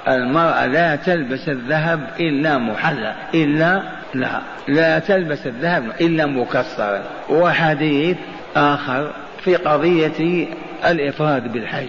المرأة 0.09 0.66
لا 0.66 0.97
تلبس 0.97 1.49
الذهب 1.49 2.01
إلا 2.20 2.59
محلى 2.59 3.14
إلا 3.34 3.82
لا 4.14 4.41
لا 4.68 4.99
تلبس 4.99 5.47
الذهب 5.47 5.93
إلا 6.01 6.26
مكسرا 6.26 7.03
وحديث 7.30 8.16
آخر 8.57 9.12
في 9.45 9.57
قضية 9.57 10.47
الإفراد 10.87 11.53
بالحج. 11.53 11.89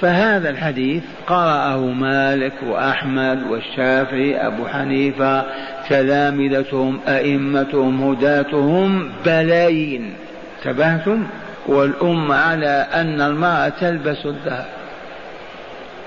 فهذا 0.00 0.50
الحديث 0.50 1.02
قرأه 1.26 1.76
مالك 1.76 2.52
وأحمد 2.66 3.42
والشافعي 3.50 4.46
أبو 4.46 4.66
حنيفة 4.66 5.44
تلامذتهم 5.88 7.00
أئمتهم 7.08 8.10
هداتهم 8.10 9.10
بلايين 9.24 10.14
انتبهتم؟ 10.58 11.26
والأمة 11.66 12.34
على 12.34 12.86
أن 12.94 13.20
المرأة 13.20 13.68
تلبس 13.68 14.26
الذهب. 14.26 14.66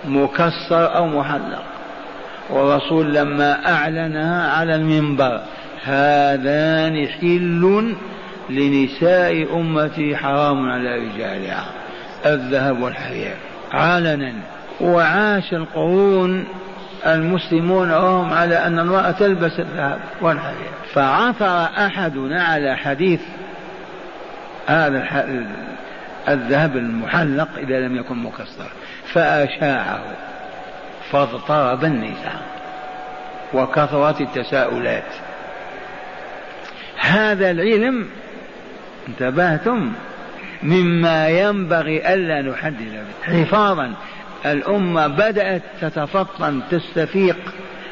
مكسر 0.06 0.96
أو 0.96 1.08
محلق. 1.08 1.64
والرسول 2.50 3.14
لما 3.14 3.74
أعلنها 3.74 4.52
على 4.52 4.76
المنبر 4.76 5.42
هذان 5.84 7.08
حل 7.08 7.96
لنساء 8.50 9.60
أمتي 9.60 10.16
حرام 10.18 10.70
على 10.70 10.96
رجالها. 10.96 11.81
الذهب 12.26 12.82
والحرير 12.82 13.36
علنا. 13.74 14.34
وعاش 14.82 15.54
القرون 15.54 16.48
المسلمون 17.06 17.92
وهم 17.92 18.34
على 18.34 18.56
أن 18.56 18.80
المرأة 18.80 19.12
تلبس 19.12 19.60
الذهب 19.60 20.00
والحرير 20.22 20.72
فعثر 20.94 21.64
أحدنا 21.86 22.44
على 22.44 22.76
حديث 22.78 23.22
هذا 24.68 25.26
الذهب 26.30 26.78
المحلق 26.78 27.48
إذا 27.58 27.80
لم 27.80 27.96
يكن 27.96 28.18
مكسر 28.18 28.72
فأشاعه 29.14 30.02
فاضطرب 31.12 31.86
النساء 31.86 32.42
وكثرت 33.54 34.22
التساؤلات. 34.22 35.14
هذا 36.98 37.52
العلم 37.52 38.08
انتبهتم؟ 39.08 39.94
مما 40.64 41.30
ينبغي 41.30 42.14
ألا 42.14 42.41
نحدد 42.41 43.03
به. 43.28 43.43
حفاظا 43.43 43.93
الأمة 44.45 45.07
بدأت 45.07 45.62
تتفطن 45.82 46.62
تستفيق 46.72 47.38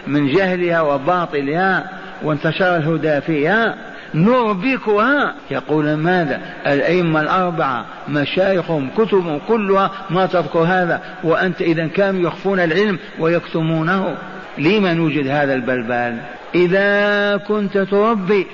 من 0.08 0.28
جهلها 0.28 0.82
وباطلها 0.82 1.90
وانتشر 2.24 2.76
الهدى 2.76 3.22
فيها. 3.22 3.76
نربكها. 4.14 5.36
يقول 5.52 5.94
ماذا؟ 5.94 6.42
الأئمة 6.68 7.22
الأربعة 7.22 7.86
مشايخهم 8.10 8.90
كتبهم 8.98 9.40
كلها 9.48 9.92
ما 10.10 10.26
تذكر 10.26 10.60
هذا؟ 10.60 11.02
وأنت 11.24 11.62
إذا 11.62 11.88
كانوا 11.88 12.22
يخفون 12.22 12.60
العلم 12.60 13.00
ويكتمونه. 13.20 14.18
لما 14.58 14.94
نوجد 14.94 15.28
هذا 15.28 15.54
البلبال 15.54 16.18
إذا 16.56 17.38
كنت 17.38 17.78
تربي 17.78 18.48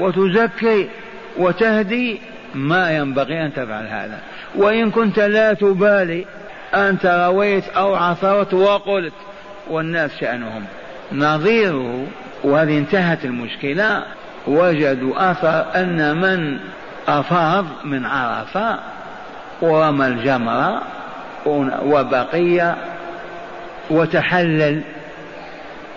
وتزكي 0.00 0.88
وتهدي 1.36 2.20
ما 2.54 2.96
ينبغي 2.96 3.44
أن 3.46 3.52
تفعل 3.52 3.86
هذا. 3.86 4.18
وإن 4.54 4.90
كنت 4.90 5.18
لا 5.18 5.52
تبالي 5.52 6.26
أنت 6.74 7.06
رويت 7.06 7.68
أو 7.68 7.94
عثرت 7.94 8.54
وقلت 8.54 9.12
والناس 9.70 10.10
شأنهم. 10.20 10.64
نظيره 11.12 12.06
وهذه 12.44 12.78
انتهت 12.78 13.24
المشكلة 13.24 14.02
وجدوا 14.46 15.30
أثر 15.30 15.66
أن 15.74 16.20
من 16.20 16.58
أفاض 17.08 17.64
من 17.84 18.06
عرفة 18.06 18.78
ورمى 19.62 20.06
الجمرة 20.06 20.82
وبقي 21.82 22.74
وتحلل 23.90 24.82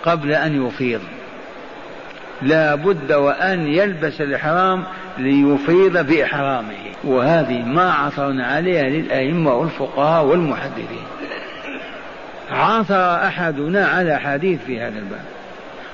قبل 0.04 0.32
أن 0.32 0.66
يفيض. 0.66 1.00
لا 2.42 2.74
بد 2.74 3.12
وأن 3.12 3.66
يلبس 3.66 4.20
الإحرام 4.20 4.84
ليفيض 5.18 6.06
بإحرامه. 6.06 6.74
وهذه 7.04 7.62
ما 7.64 7.92
عثرنا 7.92 8.46
عليها 8.46 8.82
للأئمة 8.82 9.54
والفقهاء 9.54 10.24
والمحدثين. 10.24 11.06
عثر 12.50 13.14
أحدنا 13.14 13.86
على 13.86 14.18
حديث 14.18 14.60
في 14.66 14.80
هذا 14.80 14.98
الباب. 14.98 15.24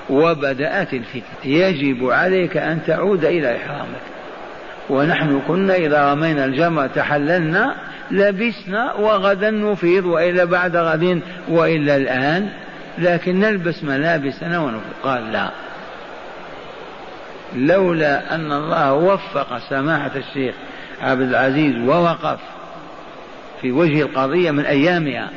وبدأت 0.09 0.93
الفتنة. 0.93 1.45
يجب 1.45 2.09
عليك 2.09 2.57
أن 2.57 2.79
تعود 2.87 3.25
إلى 3.25 3.57
إحرامك. 3.57 4.05
ونحن 4.89 5.41
كنا 5.47 5.75
إذا 5.75 6.13
رمينا 6.13 6.45
الجمرة 6.45 6.87
تحللنا 6.87 7.75
لبسنا 8.11 8.93
وغدا 8.93 9.51
نفيض 9.51 10.05
وإلا 10.05 10.45
بعد 10.45 10.75
غد 10.75 11.21
وإلا 11.49 11.95
الآن. 11.95 12.49
لكن 12.97 13.39
نلبس 13.39 13.83
ملابسنا 13.83 14.59
ونفيض 14.59 14.93
قال 15.03 15.31
لا. 15.31 15.49
لولا 17.55 18.35
أن 18.35 18.51
الله 18.51 18.93
وفق 18.93 19.57
سماحة 19.69 20.11
الشيخ 20.15 20.55
عبد 21.01 21.21
العزيز 21.21 21.75
ووقف 21.87 22.39
في 23.61 23.71
وجه 23.71 24.01
القضية 24.01 24.51
من 24.51 24.65
أيامها 24.65 25.29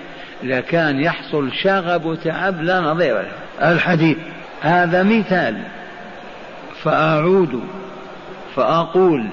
لكان 0.43 1.01
يحصل 1.01 1.53
شغب 1.53 2.19
تعب 2.25 2.63
لا 2.63 2.81
نظير 2.81 3.15
له. 3.15 3.33
الحديث. 3.73 4.17
هذا 4.61 5.03
مثال. 5.03 5.63
فأعود 6.83 7.63
فأقول 8.57 9.27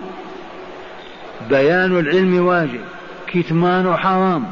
بيان 1.49 1.99
العلم 1.99 2.45
واجب 2.45 2.81
كتمان 3.27 3.97
حرام. 3.97 4.45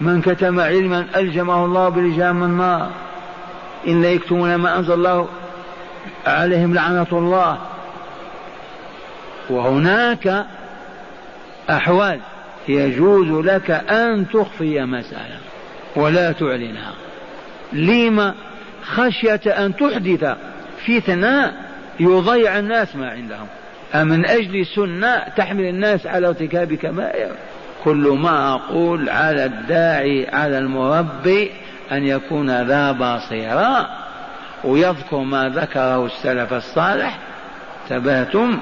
من 0.00 0.22
كتم 0.22 0.60
علما 0.60 1.06
ألجمه 1.16 1.64
الله 1.64 1.88
بلجام 1.88 2.42
النار. 2.42 2.90
إن 3.88 4.04
يكتمون 4.04 4.54
ما 4.54 4.78
أنزل 4.78 4.92
الله 4.92 5.28
عليهم 6.26 6.74
لعنة 6.74 7.06
الله. 7.12 7.58
وهناك 9.50 10.46
أحوال 11.70 12.20
يجوز 12.68 13.46
لك 13.46 13.70
أن 13.70 14.26
تخفي 14.28 14.80
مسألة 14.80 15.38
ولا 15.96 16.32
تعلنها. 16.32 16.92
لما 17.72 18.34
خشية 18.82 19.40
أن 19.46 19.76
تحدث 19.76 20.36
فتنة 20.86 21.52
يضيع 22.00 22.58
الناس 22.58 22.96
ما 22.96 23.10
عندهم؟ 23.10 23.46
أمن 23.94 24.26
أجل 24.26 24.66
سنة 24.66 25.18
تحمل 25.36 25.64
الناس 25.64 26.06
على 26.06 26.28
ارتكاب 26.28 26.74
كبائر؟ 26.74 27.30
كل 27.84 28.18
ما 28.22 28.54
أقول 28.54 29.08
على 29.08 29.44
الداعي 29.44 30.28
على 30.28 30.58
المربي 30.58 31.50
أن 31.92 32.06
يكون 32.06 32.62
ذا 32.62 32.92
بصيرة. 32.92 33.88
ويذكر 34.64 35.18
ما 35.18 35.48
ذكره 35.48 36.06
السلف 36.06 36.52
الصالح 36.52 37.18
ثباتم 37.88 38.60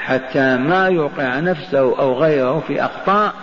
حتى 0.00 0.56
ما 0.56 0.88
يوقع 0.88 1.40
نفسه 1.40 1.78
أو 1.78 2.18
غيره 2.18 2.62
في 2.68 2.84
أخطاء 2.84 3.34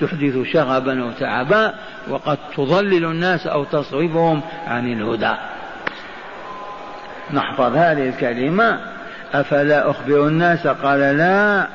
تحدث 0.00 0.52
شغبا 0.52 1.04
وتعبا 1.04 1.74
وقد 2.08 2.38
تضلل 2.56 3.04
الناس 3.04 3.46
أو 3.46 3.64
تصرفهم 3.64 4.42
عن 4.66 4.92
الهدى. 4.92 5.34
نحفظ 7.32 7.76
هذه 7.76 8.08
الكلمة. 8.08 8.80
أفلا 9.32 9.90
أخبر 9.90 10.26
الناس؟ 10.26 10.66
قال 10.66 11.00
لا. 11.00 11.66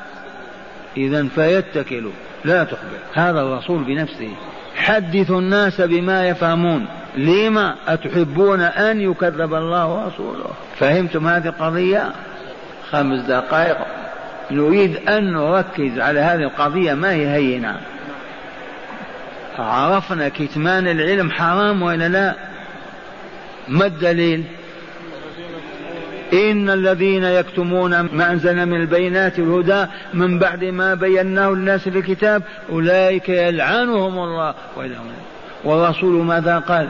إذا 0.96 1.28
فيتكلوا. 1.34 2.12
لا 2.44 2.64
تخبر. 2.64 2.98
هذا 3.14 3.40
الرسول 3.40 3.84
بنفسه. 3.84 4.30
حدثوا 4.76 5.40
الناس 5.40 5.80
بما 5.80 6.28
يفهمون. 6.28 6.86
لما 7.16 7.74
أتحبون 7.88 8.60
أن 8.60 9.00
يكذب 9.00 9.54
الله 9.54 9.86
ورسوله؟ 9.86 10.50
فهمتم 10.78 11.28
هذه 11.28 11.46
القضية؟ 11.46 12.12
خمس 12.90 13.20
دقائق. 13.20 13.76
نريد 14.50 14.96
أن 15.08 15.32
نركز 15.32 15.98
على 15.98 16.20
هذه 16.20 16.42
القضية. 16.42 16.94
ما 16.94 17.12
هي 17.12 17.34
هينة؟ 17.34 17.76
عرفنا 19.58 20.28
كتمان 20.28 20.88
العلم 20.88 21.30
حرام 21.30 21.82
ولا 21.82 22.08
لا؟ 22.08 22.34
ما 23.68 23.86
الدليل؟ 23.86 24.44
إن 26.32 26.70
الذين 26.70 27.24
يكتمون 27.24 28.00
ما 28.00 28.32
أنزلنا 28.32 28.64
من 28.64 28.80
البينات 28.80 29.38
والهدى 29.38 29.86
من 30.14 30.38
بعد 30.38 30.64
ما 30.64 30.94
بيناه 30.94 31.50
للناس 31.50 31.88
في 31.88 31.98
الكتاب 31.98 32.42
أولئك 32.70 33.28
يلعنهم 33.28 34.18
الله 34.18 34.54
والرسول 35.64 36.24
ماذا 36.24 36.58
قال؟ 36.58 36.88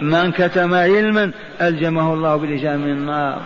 من 0.00 0.32
كتم 0.32 0.74
علما 0.74 1.30
ألجمه 1.60 2.14
الله 2.14 2.36
بلجام 2.36 2.80
من 2.80 2.90
النار. 2.90 3.40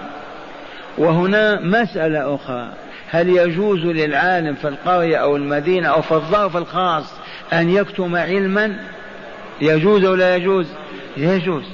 وهنا 0.99 1.61
مسألة 1.61 2.35
أخرى. 2.35 2.69
هل 3.11 3.29
يجوز 3.29 3.81
للعالم 3.81 4.55
في 4.55 4.69
القرية 4.69 5.17
أو 5.17 5.37
المدينة 5.37 5.89
أو 5.89 6.03
في 6.03 6.13
الظرف 6.13 6.57
الخاص 6.57 7.15
أن 7.53 7.71
يكتم 7.71 8.17
علما؟ 8.17 8.77
يجوز 9.61 10.05
أو 10.05 10.15
لا 10.15 10.37
يجوز؟ 10.37 10.67
يجوز. 11.17 11.65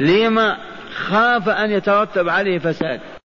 لما 0.00 0.56
خاف 0.96 1.48
أن 1.48 1.70
يترتب 1.70 2.28
عليه 2.28 2.58
فساد. 2.58 3.00